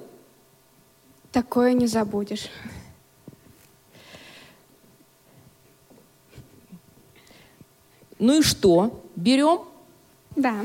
[1.34, 2.50] Такое не забудешь.
[8.18, 9.04] Ну и что?
[9.18, 9.64] Берем?
[10.38, 10.64] Да.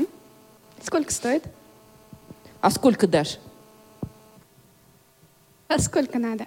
[0.81, 1.43] Сколько стоит?
[2.61, 3.39] А сколько дашь?
[5.67, 6.45] А сколько надо?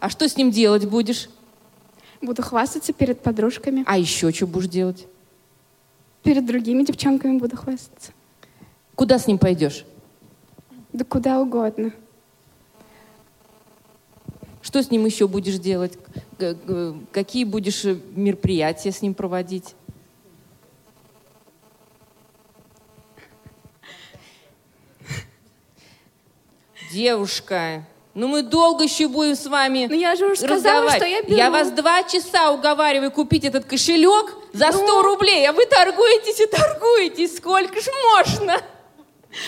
[0.00, 1.28] А что с ним делать будешь?
[2.20, 3.84] Буду хвастаться перед подружками.
[3.86, 5.06] А еще что будешь делать?
[6.22, 8.12] Перед другими девчонками буду хвастаться.
[8.94, 9.84] Куда с ним пойдешь?
[10.92, 11.92] Да куда угодно.
[14.62, 15.98] Что с ним еще будешь делать?
[17.12, 19.74] Какие будешь мероприятия с ним проводить?
[26.92, 30.96] Девушка, ну мы долго еще будем с вами Ну я же уже сказала, разговаривать.
[30.96, 31.36] что я беру.
[31.36, 35.02] Я вас два часа уговариваю купить этот кошелек за 100 Ну?
[35.02, 37.36] рублей, а вы торгуетесь и торгуетесь.
[37.36, 38.60] Сколько ж можно?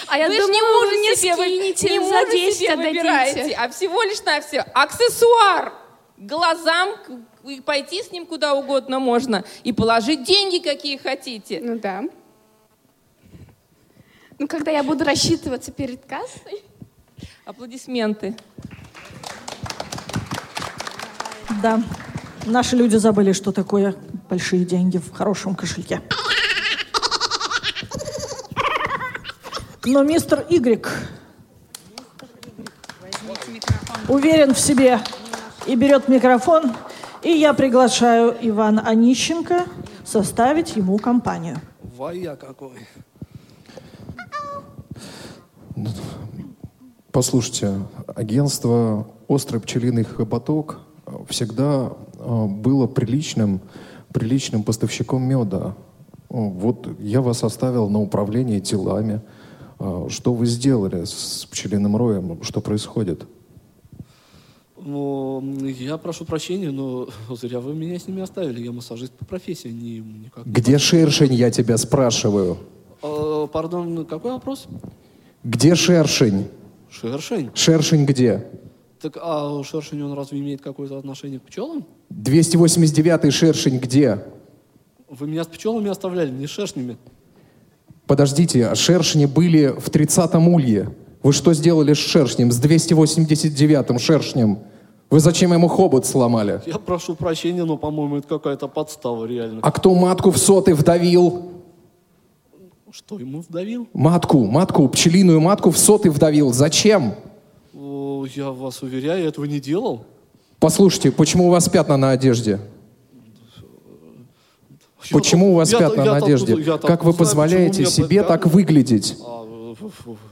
[0.08, 2.30] А я вы ж думала, не вы можете мне себе, вы- скинете, не за можете
[2.36, 2.98] 10 себе отдадите.
[3.00, 5.72] выбираете, а всего лишь на все аксессуар.
[6.18, 11.60] Глазам к- и пойти с ним куда угодно можно и положить деньги, какие хотите.
[11.62, 12.02] Ну да.
[14.38, 16.62] Ну, когда я буду рассчитываться перед кассой.
[17.50, 18.36] Аплодисменты.
[21.60, 21.82] Да,
[22.46, 23.96] наши люди забыли, что такое
[24.28, 26.00] большие деньги в хорошем кошельке.
[29.84, 30.96] Но мистер Игрек
[34.06, 35.00] уверен в себе
[35.66, 36.72] и берет микрофон,
[37.24, 39.64] и я приглашаю Ивана Онищенко
[40.04, 41.60] составить ему компанию.
[41.82, 42.86] Вая какой.
[47.12, 47.74] Послушайте,
[48.14, 50.78] агентство «Острый пчелиный хоботок»
[51.28, 53.60] всегда э, было приличным,
[54.12, 55.74] приличным поставщиком меда.
[56.28, 59.20] Вот я вас оставил на управление делами.
[59.80, 62.44] Э, Что вы сделали с пчелиным роем?
[62.44, 63.26] Что происходит?
[64.78, 68.62] Ну, я прошу прощения, но зря вы меня с ними оставили.
[68.62, 70.46] Я массажист по профессии, не никак.
[70.46, 72.58] Где шершень, я тебя спрашиваю?
[73.02, 74.68] Э, пардон, какой вопрос?
[75.42, 76.46] Где шершень?
[76.90, 77.50] Шершень.
[77.54, 78.46] Шершень где?
[79.00, 81.86] Так, а шершень, он разве имеет какое-то отношение к пчелам?
[82.10, 84.22] 289-й шершень где?
[85.08, 86.98] Вы меня с пчелами оставляли, не с шершнями.
[88.06, 90.94] Подождите, а шершни были в 30-м улье.
[91.22, 94.58] Вы что сделали с шершнем, с 289-м шершнем?
[95.10, 96.60] Вы зачем ему хобот сломали?
[96.66, 99.60] Я прошу прощения, но, по-моему, это какая-то подстава реально.
[99.62, 101.50] А кто матку в соты вдавил?
[102.92, 103.86] Что ему вдавил?
[103.92, 106.52] Матку, матку, пчелиную матку в соты вдавил.
[106.52, 107.14] Зачем?
[107.74, 110.04] О, я вас уверяю, я этого не делал.
[110.58, 112.58] Послушайте, почему у вас пятна на одежде?
[115.10, 116.52] Почему у вас я- пятна я-то на одежде?
[116.52, 118.28] откуда- я-то Как вы знаю, позволяете себе пятна?
[118.28, 119.16] так выглядеть?
[119.24, 119.44] А,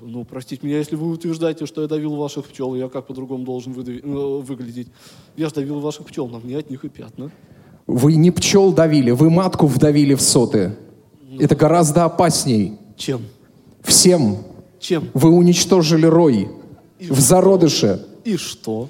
[0.02, 3.72] ну, простите меня, если вы утверждаете, что я давил ваших пчел, я как по-другому должен
[3.72, 4.88] выдави- э, выглядеть?
[5.36, 7.30] Я же давил ваших пчел, на мне от них и пятна.
[7.86, 10.76] Вы не пчел давили, вы матку вдавили в соты.
[11.40, 12.78] Это гораздо опасней.
[12.96, 13.22] Чем?
[13.82, 14.38] Всем.
[14.80, 15.10] Чем?
[15.14, 16.50] Вы уничтожили рой
[17.00, 18.04] в зародыше.
[18.24, 18.88] И что?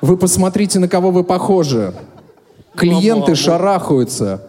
[0.00, 1.94] Вы посмотрите, на кого вы похожи.
[2.74, 4.46] Клиенты шарахаются.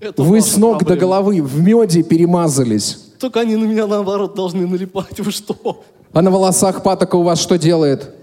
[0.00, 1.00] Это Вы с ног до проблема.
[1.00, 3.12] головы в меде перемазались.
[3.18, 5.18] Только они на меня, наоборот, должны налипать.
[5.18, 5.82] Вы что?
[6.12, 8.14] А на волосах патока у вас что делает?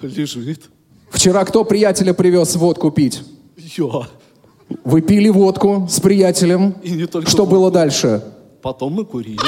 [0.00, 0.62] Лежит.
[1.10, 3.22] Вчера кто приятеля привез водку пить?
[3.56, 4.08] Я.
[4.84, 6.74] Вы пили водку с приятелем.
[6.82, 7.54] И не только Что водку.
[7.56, 8.22] было дальше?
[8.62, 9.38] Потом мы курили.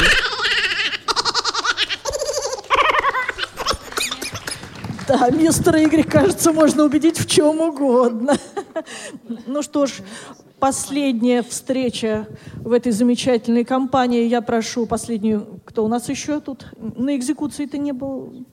[5.08, 8.36] Да, мистер Игорь, кажется, можно убедить в чем угодно.
[9.46, 9.94] Ну что ж,
[10.60, 14.26] последняя встреча в этой замечательной компании.
[14.28, 15.60] Я прошу последнюю...
[15.64, 16.66] Кто у нас еще тут?
[16.78, 18.46] На экзекуции-то не был?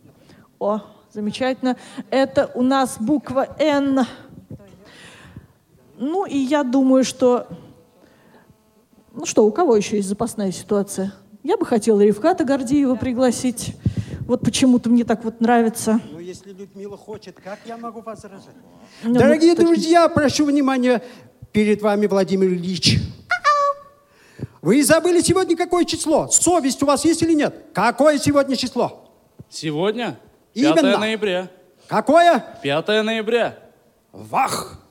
[0.60, 0.82] О,
[1.14, 1.78] замечательно.
[2.10, 4.00] Это у нас буква «Н».
[5.98, 7.48] Ну и я думаю, что...
[9.14, 11.14] Ну что, у кого еще есть запасная ситуация?
[11.44, 13.76] Я бы хотела Ревката Гордеева пригласить.
[14.28, 16.00] Вот почему-то мне так вот нравится.
[16.12, 18.54] Ну, если Людмила хочет, как я могу возражать?
[19.04, 21.02] Ну, Дорогие так- друзья, прошу внимания,
[21.52, 23.00] перед вами Владимир Ильич.
[24.62, 26.28] Вы забыли сегодня какое число?
[26.28, 27.68] Совесть у вас есть или нет?
[27.74, 29.10] Какое сегодня число?
[29.50, 30.20] Сегодня?
[30.54, 30.98] 5 Именно.
[30.98, 31.50] ноября.
[31.88, 32.44] Какое?
[32.62, 33.58] 5 ноября.
[34.12, 34.82] Вах!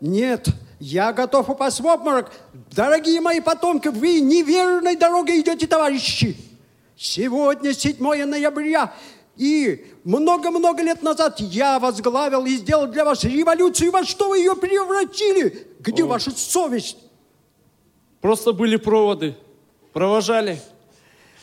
[0.00, 0.48] Нет,
[0.78, 2.32] я готов упасть в обморок.
[2.74, 6.36] Дорогие мои потомки, вы неверной дорогой идете, товарищи.
[6.96, 7.96] Сегодня 7
[8.26, 8.92] ноября,
[9.36, 13.90] и много-много лет назад я возглавил и сделал для вас революцию.
[13.90, 15.66] Во что вы ее превратили?
[15.80, 16.98] Где ваша совесть?
[18.20, 19.36] Просто были проводы.
[19.92, 20.60] Провожали.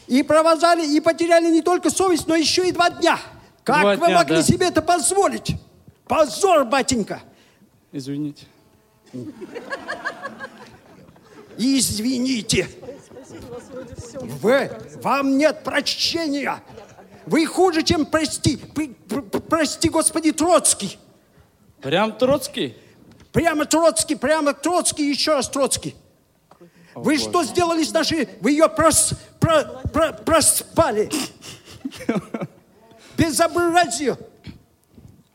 [0.05, 3.19] И провожали, и потеряли не только совесть, но еще и два дня.
[3.63, 4.43] Как Два вы дня, могли да.
[4.43, 5.55] себе это позволить?
[6.07, 7.21] Позор, батенька.
[7.97, 8.45] Извините.
[11.57, 12.67] Извините.
[14.21, 14.71] Вы,
[15.01, 16.61] вам нет прощения.
[17.25, 20.99] Вы хуже, чем прости, пр- пр- прости, Господи, Троцкий.
[21.81, 22.77] Прям Троцкий?
[23.31, 25.95] Прямо Троцкий, прямо Троцкий, еще раз Троцкий.
[26.93, 28.29] Вы что сделали с нашей...
[28.41, 31.09] Вы ее прос, про- про- проспали.
[33.17, 34.17] Безобразие.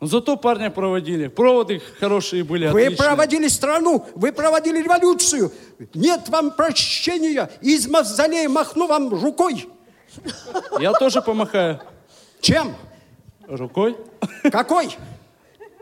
[0.03, 1.29] Ну, Зато парня проводили.
[1.29, 3.07] Проводы хорошие были, Вы отличные.
[3.07, 5.49] проводили страну, вы проводили революцию.
[5.93, 7.49] Нет вам прощения.
[7.61, 9.69] Из мавзолея махну вам рукой.
[10.77, 11.79] Я тоже помахаю.
[12.41, 12.75] Чем?
[13.47, 13.95] Рукой?
[14.51, 14.93] Какой?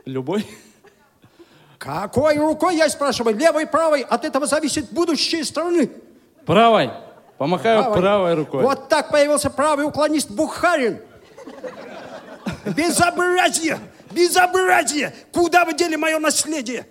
[0.05, 0.45] Любой.
[1.79, 3.35] Какой рукой, я спрашиваю?
[3.35, 4.01] Левой, правой?
[4.01, 5.89] От этого зависит будущее страны.
[6.45, 6.91] Правой.
[7.39, 7.99] Помахаю Правой.
[7.99, 8.61] правой рукой.
[8.61, 10.99] Вот так появился правый уклонист Бухарин.
[12.65, 13.79] Безобразие!
[14.13, 15.13] Безобразие!
[15.31, 16.87] Куда вы дели мое наследие?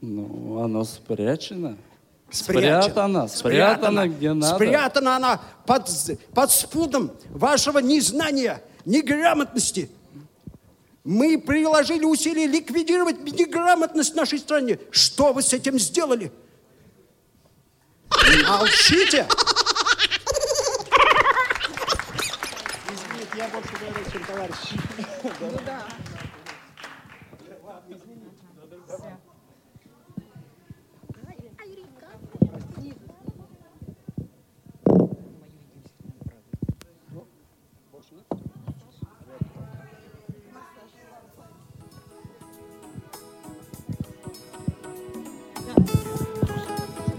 [0.00, 1.76] Ну, оно спрячено.
[2.30, 2.82] Спрячено.
[2.82, 3.28] Спрятано.
[3.28, 4.54] Спрятано, где надо.
[4.54, 5.88] Спрятано она под,
[6.34, 9.90] под спудом вашего незнания, неграмотности.
[11.04, 14.80] Мы приложили усилия ликвидировать неграмотность в нашей стране.
[14.90, 16.32] Что вы с этим сделали?
[18.48, 19.26] Молчите!
[22.88, 24.85] Извините, я больше говорю, чем товарищ.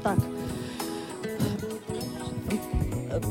[0.04, 0.18] Так.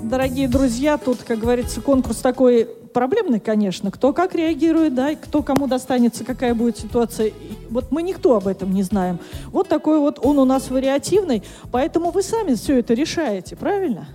[0.02, 3.90] Дорогие друзья, тут, как говорится, конкурс такой проблемный, конечно.
[3.90, 7.26] Кто как реагирует, да, кто кому достанется, какая будет ситуация.
[7.26, 7.32] И
[7.68, 9.18] Вот мы никто об этом не знаем.
[9.49, 14.09] Вот такой вот он у нас вариативный, поэтому вы сами все это решаете, правильно?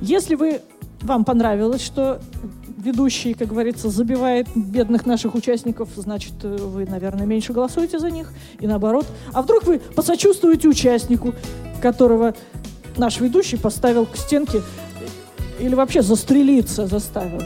[0.00, 0.60] Если вы,
[1.02, 2.20] вам понравилось, что
[2.78, 8.32] ведущий, как говорится, забивает бедных наших участников, значит, э, вы, наверное, меньше голосуете за них,
[8.58, 9.06] и наоборот.
[9.32, 11.32] А вдруг вы посочувствуете участнику,
[11.80, 12.34] которого
[12.96, 14.62] наш ведущий поставил к стенке
[15.60, 17.42] или вообще застрелиться заставил?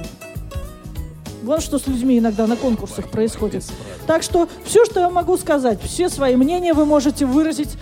[1.43, 3.65] Вон что с людьми иногда на конкурсах происходит.
[4.07, 7.77] Так что все, что я могу сказать, все свои мнения вы можете выразить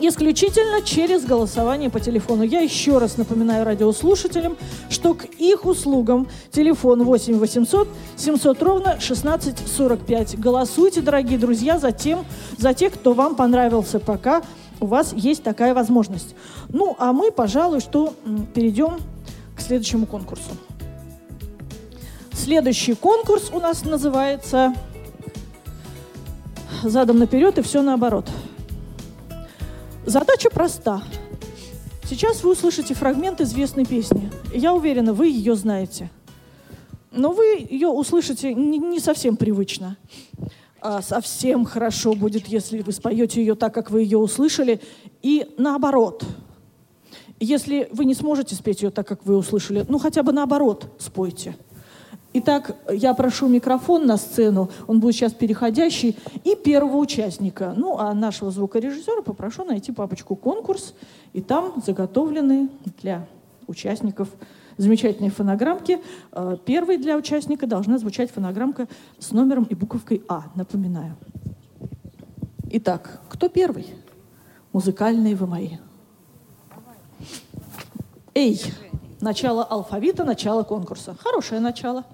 [0.00, 2.42] исключительно через голосование по телефону.
[2.42, 4.56] Я еще раз напоминаю радиослушателям,
[4.90, 10.38] что к их услугам телефон 8 800 700 ровно 1645.
[10.38, 12.24] Голосуйте, дорогие друзья, за, тем,
[12.58, 14.42] за тех, кто вам понравился, пока
[14.80, 16.34] у вас есть такая возможность.
[16.68, 18.14] Ну, а мы, пожалуй, что
[18.54, 18.98] перейдем
[19.56, 20.50] к следующему конкурсу.
[22.34, 24.74] Следующий конкурс у нас называется
[26.82, 28.28] «Задом наперед и все наоборот».
[30.04, 31.02] Задача проста.
[32.04, 34.30] Сейчас вы услышите фрагмент известной песни.
[34.52, 36.10] Я уверена, вы ее знаете.
[37.10, 39.96] Но вы ее услышите не, не совсем привычно.
[40.80, 44.82] А совсем хорошо будет, если вы споете ее так, как вы ее услышали,
[45.22, 46.24] и наоборот.
[47.40, 51.56] Если вы не сможете спеть ее так, как вы услышали, ну хотя бы наоборот спойте.
[52.36, 57.74] Итак, я прошу микрофон на сцену, он будет сейчас переходящий, и первого участника.
[57.76, 60.94] Ну, а нашего звукорежиссера попрошу найти папочку «Конкурс»,
[61.32, 62.70] и там заготовлены
[63.00, 63.28] для
[63.68, 64.28] участников
[64.78, 66.00] замечательные фонограммки.
[66.32, 68.88] Э, Первой для участника должна звучать фонограммка
[69.20, 71.14] с номером и буковкой «А», напоминаю.
[72.68, 73.86] Итак, кто первый?
[74.72, 75.70] Музыкальные вы мои.
[78.34, 78.60] Эй!
[79.20, 81.16] Начало алфавита, начало конкурса.
[81.18, 82.04] Хорошее начало.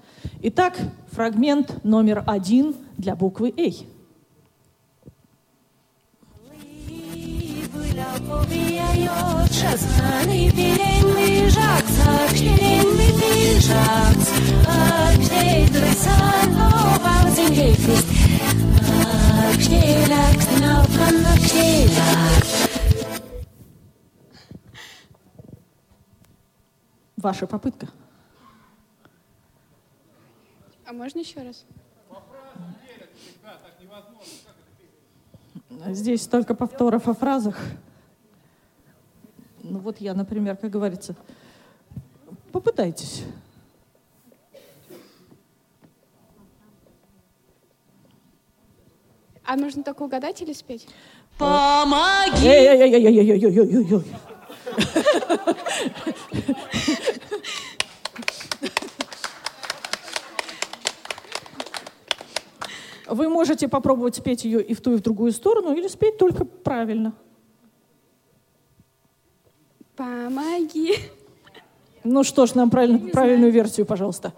[0.41, 0.77] Итак,
[1.11, 3.87] фрагмент номер один для буквы «Эй».
[27.17, 27.87] Ваша попытка.
[30.91, 31.63] А можно еще раз?
[35.87, 37.57] Здесь столько повторов о фразах.
[39.63, 41.15] Ну вот я, например, как говорится,
[42.51, 43.23] попытайтесь.
[49.45, 50.89] А нужно только угадать или спеть?
[51.37, 52.45] Помоги!
[52.45, 54.03] Эй-эй-эй-эй-эй-эй-эй-эй.
[63.11, 66.45] Вы можете попробовать спеть ее и в ту, и в другую сторону, или спеть только
[66.45, 67.13] правильно.
[69.97, 70.95] Помоги.
[72.05, 74.31] Ну что ж, нам правильно, правильную версию, пожалуйста.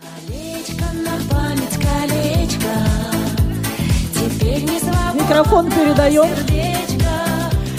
[0.00, 2.74] Колечко на память, колечко.
[4.14, 6.26] Теперь не свободно Микрофон передаем.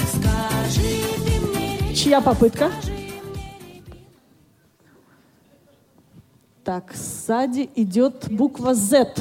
[0.07, 2.71] Скажи Чья попытка?
[6.65, 9.13] Так, сзади идет буква Z.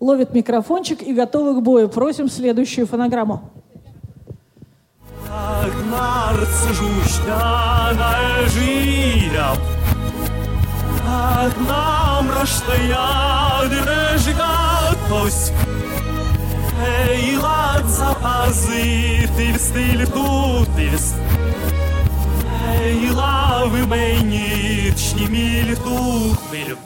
[0.00, 1.90] Ловит микрофончик и готовы к бою.
[1.90, 3.50] Просим следующую фонограмму.
[8.54, 9.48] Žyria.
[11.04, 13.08] Agnam raštaja
[13.72, 15.52] drėžgatos.
[16.80, 19.64] Eilat zapazirtis
[22.82, 26.78] Eilavi mainirčni miltuhvil.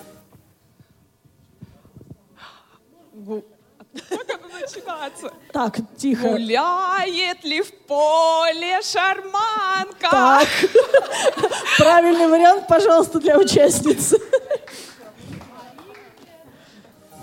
[4.09, 5.33] Как это начинается?
[5.53, 6.29] Так, тихо.
[6.29, 10.11] Гуляет ли в поле шарманка?
[10.11, 10.49] Так.
[11.79, 14.19] Правильный вариант, пожалуйста, для участницы.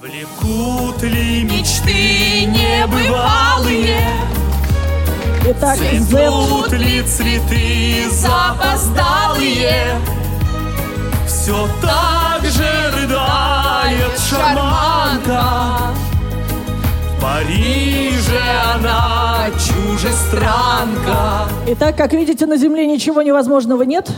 [0.01, 4.05] Влекут ли мечты небывалые?
[5.48, 6.78] Итак, Цветут Z.
[6.78, 9.96] ли цветы запоздалые?
[11.28, 15.93] Все так же рыдает шарманка.
[17.16, 18.41] В Париже
[18.74, 21.48] она чужестранка.
[21.68, 24.12] Итак, как видите, на Земле ничего невозможного нет.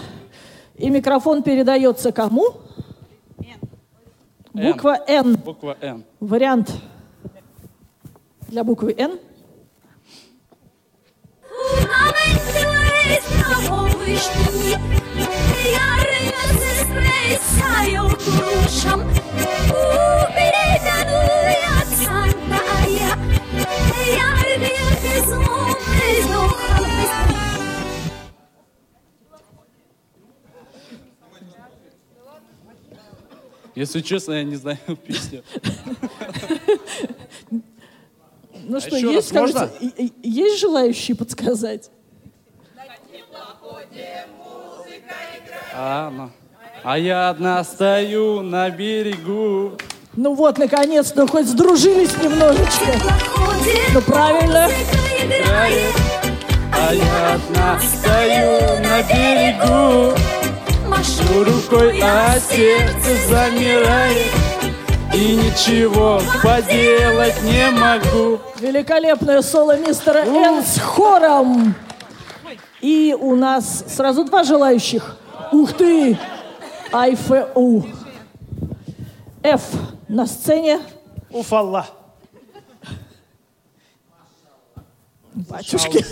[0.78, 2.54] И микрофон передается кому?
[4.54, 5.36] Буква Н.
[5.36, 6.06] Буква Н.
[6.22, 6.72] Вариант
[8.48, 9.20] для буквы Н.
[33.78, 35.44] Если честно, я не знаю песню.
[38.70, 41.90] Ну А что, еще есть, раз и- есть желающие подсказать?
[45.74, 46.30] А, ну.
[46.84, 49.78] А я одна стою на берегу.
[50.16, 52.86] Ну вот, наконец-то, хоть сдружились немножечко.
[53.94, 54.70] Ну правильно.
[55.24, 55.96] Играет,
[56.74, 60.18] а я одна стою на берегу.
[60.88, 64.32] Машу рукой, а сердце замирает.
[65.18, 68.40] И ничего поделать не могу.
[68.60, 71.74] Великолепное соло мистера Н с хором.
[72.82, 75.18] И у нас сразу два желающих.
[75.52, 76.20] Ух ты!
[76.92, 77.84] АйФУ.
[79.42, 79.62] Ф
[80.08, 80.82] на сцене.
[81.32, 81.88] Уфалла.
[85.34, 86.06] Батюшки.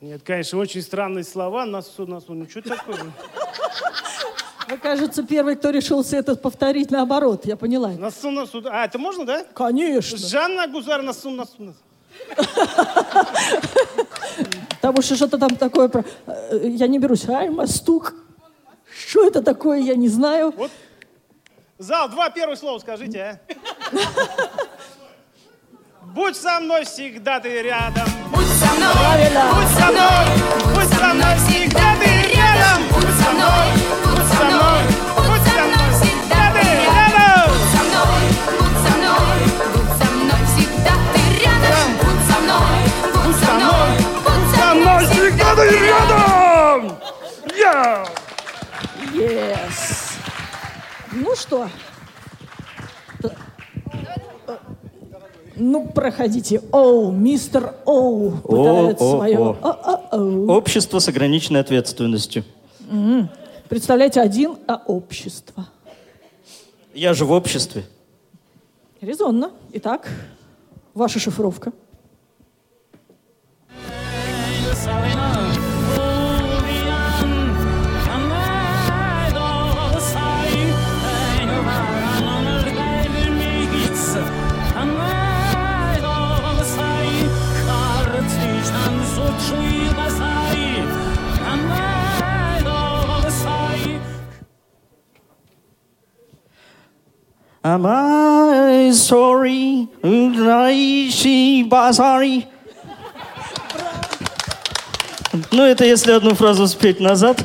[0.00, 1.66] Нет, конечно, очень странные слова.
[1.66, 2.32] Насу, насу.
[2.32, 3.12] Ну что такое?
[4.68, 7.44] Вы, кажется, первый, кто решился это повторить наоборот.
[7.44, 7.90] Я поняла.
[7.90, 8.62] Насу, насу.
[8.66, 9.44] А, это можно, да?
[9.54, 10.16] Конечно.
[10.16, 11.62] Жанна Гузар, насу, насу.
[11.62, 11.78] насу.
[14.80, 15.88] Потому что что-то там такое...
[15.88, 17.28] про- э, Я не берусь.
[17.28, 18.14] Ай, мастук.
[19.08, 20.54] Что это такое, я не знаю.
[21.78, 23.38] Зал, два первых слова скажите, а.
[26.14, 28.08] Будь со мной всегда ты рядом.
[28.34, 28.94] Будь со мной,
[29.52, 30.26] будь со мной,
[30.74, 32.82] будь со мной всегда ты рядом.
[32.94, 33.66] Будь со мной,
[34.04, 34.80] будь со мной,
[45.56, 46.98] всегда ты рядом.
[47.58, 48.08] Yeah!
[49.14, 50.18] Yes.
[51.12, 51.68] Ну что?
[55.58, 56.60] Ну, проходите.
[56.70, 59.38] Оу, мистер Оу пытает о, свое.
[59.38, 59.56] о.
[59.62, 60.50] О-о-оу.
[60.50, 62.44] Общество с ограниченной ответственностью.
[62.90, 63.30] М.
[63.70, 65.66] Представляете, один, а общество.
[66.92, 67.84] Я же в обществе.
[69.00, 69.50] Резонно.
[69.72, 70.10] Итак,
[70.94, 71.72] ваша шифровка.
[97.66, 99.88] Am I sorry?
[100.00, 102.46] Райши базари.
[105.50, 107.44] Ну, это если одну фразу спеть назад,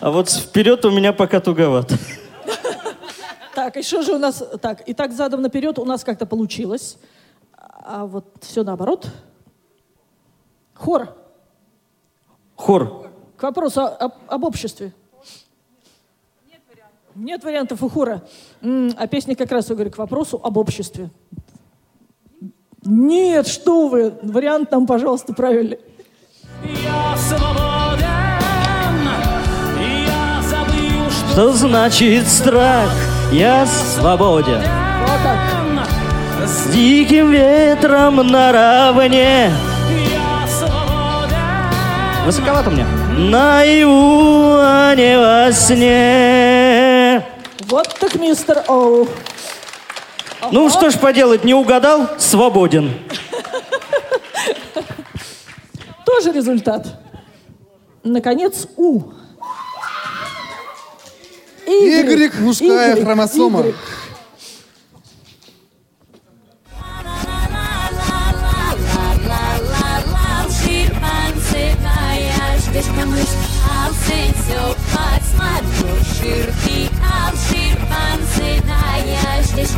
[0.00, 1.96] а вот вперед у меня пока туговато.
[3.54, 4.42] Так, и что же у нас...
[4.60, 6.98] Так, и так задом наперед у нас как-то получилось.
[7.56, 9.06] А вот все наоборот.
[10.74, 11.14] Хор.
[12.56, 13.08] Хор.
[13.36, 14.92] К вопросу о- об, об обществе.
[17.20, 18.22] Нет вариантов у хора.
[18.62, 21.10] А песня как раз, я говорю, к вопросу об обществе.
[22.82, 24.14] Нет, что вы.
[24.22, 25.78] Вариант нам, пожалуйста, правильный.
[26.64, 28.06] Я свободен,
[30.06, 32.88] я забыл, что Что значит страх?
[33.32, 34.62] Я свободен.
[35.02, 36.48] Вот так.
[36.48, 39.50] С диким ветром наравне.
[39.90, 42.24] я свободен.
[42.24, 42.86] Высоковато мне.
[43.18, 46.49] Наяву, а не во сне.
[47.70, 49.08] Вот так, мистер Оу.
[50.50, 52.08] Ну что ж поделать, не угадал?
[52.18, 52.92] Свободен.
[56.04, 56.86] Тоже результат.
[58.02, 59.12] Наконец, У.
[61.66, 63.60] Y, мужская Y, хромосома.
[63.60, 63.74] Y.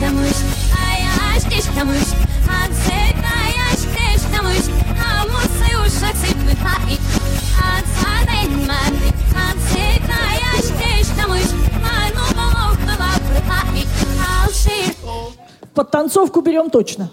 [0.02, 0.36] Ayaş deştamış
[0.88, 2.08] Ayaş deştamış
[2.50, 4.64] Hanset ayaş deştamış
[5.20, 6.96] Amusa yuşak sipni hai
[7.56, 8.94] Hansa denmen
[9.36, 11.46] Hanset ayaş deştamış
[11.82, 13.06] Manu молокла
[13.48, 13.84] hai
[14.26, 14.94] Al şir
[15.74, 17.10] Подтанцовку берем точно.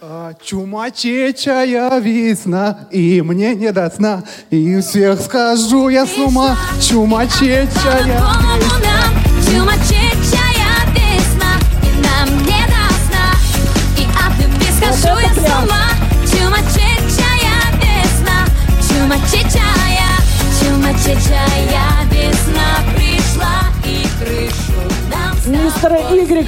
[0.00, 6.56] А, Чумачечая весна, и мне не до сна, и всех скажу я с ума.
[6.80, 8.73] Чумачечая Комунам
[9.54, 11.52] Чумачечая весна
[11.82, 13.26] И нам не до сна
[13.96, 15.86] И от любви схожу я с ума
[16.26, 18.46] Чумачечая весна
[18.88, 20.10] Чумачечая
[20.58, 24.72] Чумачечая весна Пришла и крышу
[25.46, 26.46] Y Игорь,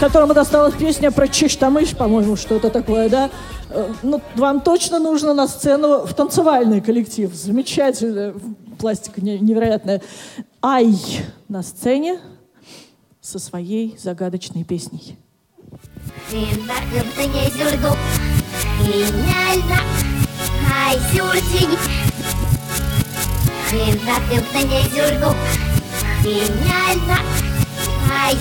[0.00, 3.30] которому досталась песня про Чештамыш, по-моему, что-то такое, да?
[3.70, 7.32] Э, Ну, вам точно нужно на сцену в танцевальный коллектив.
[7.32, 8.34] Замечательно.
[8.80, 10.00] Пластика не- невероятная.
[10.62, 10.96] Ай
[11.48, 12.18] на сцене
[13.28, 15.18] со своей загадочной песней.
[18.80, 19.80] Гениально
[20.72, 20.96] Ай,
[26.24, 27.18] Гениально
[28.10, 28.34] Ай,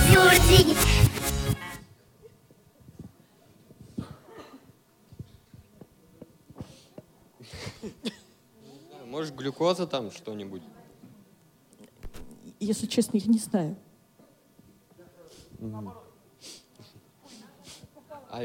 [9.05, 10.61] Может, глюкоза там что-нибудь?
[12.61, 13.75] Если честно, я не знаю.
[18.29, 18.41] А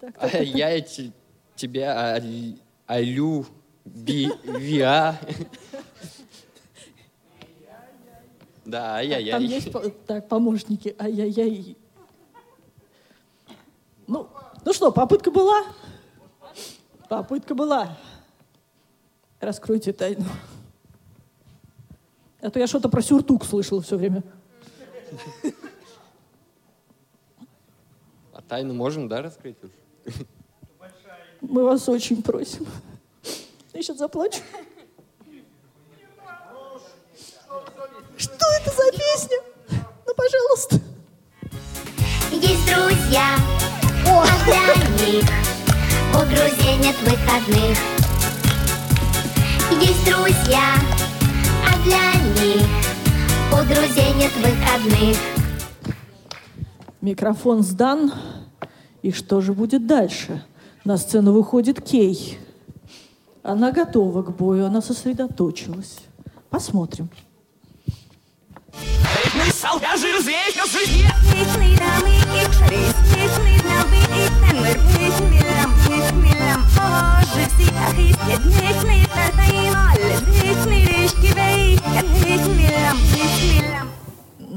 [0.00, 0.42] так, так, так.
[0.46, 1.12] я те-
[1.56, 2.20] тебя
[2.88, 3.46] алю
[3.84, 5.18] би виа.
[8.64, 9.44] Да, Там ай-яй-яй.
[9.46, 10.94] есть по- так, помощники.
[10.98, 11.76] Ай-яй-яй.
[14.06, 14.28] Ну,
[14.64, 15.64] ну что, попытка была?
[17.08, 17.96] Попытка была.
[19.40, 20.24] Раскройте тайну.
[22.40, 24.22] А то я что-то про сюртук слышала все время.
[28.32, 29.70] А тайну можем, да, раскрыть уж?
[31.40, 32.66] Мы вас очень просим.
[33.72, 34.40] Я сейчас заплачу.
[38.16, 39.38] Что это за песня?
[40.06, 40.80] Ну, пожалуйста.
[42.30, 43.36] Есть друзья
[44.06, 45.24] А для них
[46.12, 47.78] У друзей нет выходных
[49.80, 50.74] Есть друзья
[51.66, 52.77] А для них
[53.58, 55.16] У друзей нет выходных
[57.00, 58.12] Микрофон сдан.
[59.02, 60.44] И что же будет дальше?
[60.84, 62.38] На сцену выходит Кей.
[63.42, 65.98] Она готова к бою, она сосредоточилась.
[66.50, 67.10] Посмотрим.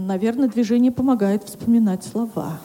[0.08, 2.60] Наверное, движение помогает вспоминать слова.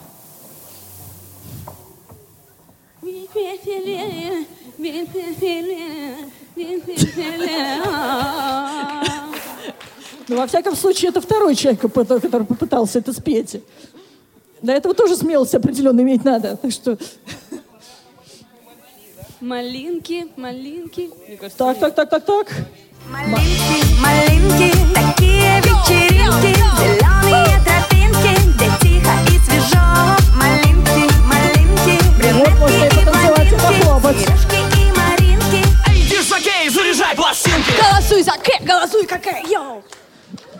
[10.28, 13.62] Ну, во всяком случае, это второй человек, который попытался это спеть.
[14.62, 16.56] Для этого тоже смелость определенно иметь надо.
[16.56, 16.98] Так что...
[19.40, 21.10] Малинки, малинки.
[21.56, 22.52] Так, так, так, так, так.
[23.08, 26.55] Малинки, такие вечеринки
[38.08, 39.82] Голосуй за Кэ, голосуй как Кэ, йоу!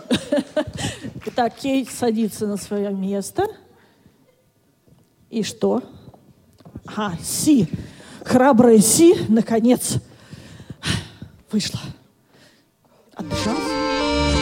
[1.27, 3.47] Итак, Кейт садится на свое место.
[5.29, 5.81] И что?
[6.85, 7.69] А, Си.
[8.25, 9.93] Храбрая Си, наконец,
[11.49, 11.79] вышла.
[13.15, 14.36] Отдышалась.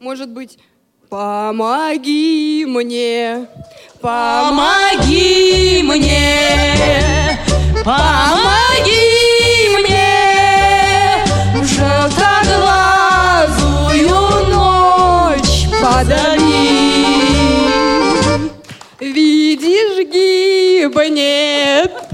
[0.00, 0.58] Может быть,
[1.08, 3.48] помоги мне,
[4.04, 7.38] Помоги мне,
[7.82, 8.98] помоги
[9.78, 11.24] мне,
[11.62, 12.90] желтоглазую
[14.50, 17.06] ночь подари.
[19.00, 22.13] Видишь, гиба нет.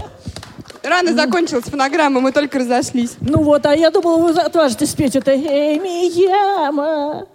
[0.91, 3.13] Рано закончилась фонограмма, мы только разошлись.
[3.21, 7.29] Ну вот, а я думала, вы отважитесь спеть это «Эми Яма».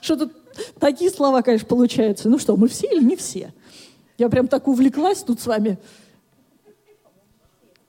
[0.00, 0.32] Что тут
[0.80, 2.30] такие слова, конечно, получаются.
[2.30, 3.52] Ну что, мы все или не все?
[4.16, 5.78] Я прям так увлеклась тут с вами.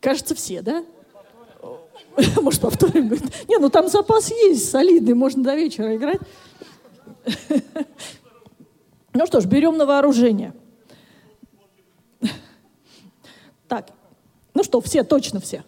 [0.01, 0.83] Кажется, все, да?
[2.41, 3.07] Может, повторим?
[3.07, 6.19] Говорит, Не, ну там запас есть солидный, можно до вечера играть.
[9.13, 10.53] Ну что ж, берем на вооружение.
[13.73, 13.89] Так,
[14.53, 15.63] ну что, все, точно все.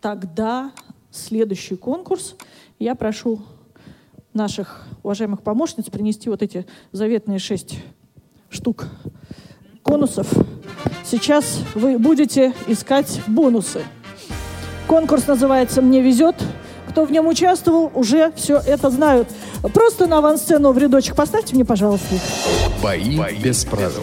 [0.00, 0.72] Тогда
[1.10, 2.34] следующий конкурс.
[2.78, 3.42] Я прошу
[4.32, 7.78] наших уважаемых помощниц принести вот эти заветные шесть
[8.48, 8.86] штук
[9.82, 10.32] конусов.
[11.04, 13.84] Сейчас вы будете искать бонусы.
[14.86, 16.36] Конкурс называется «Мне везет».
[16.88, 19.28] Кто в нем участвовал, уже все это знают.
[19.72, 22.16] Просто на авансцену в рядочек поставьте мне, пожалуйста.
[22.16, 22.22] их.
[22.82, 24.02] Бои без правил.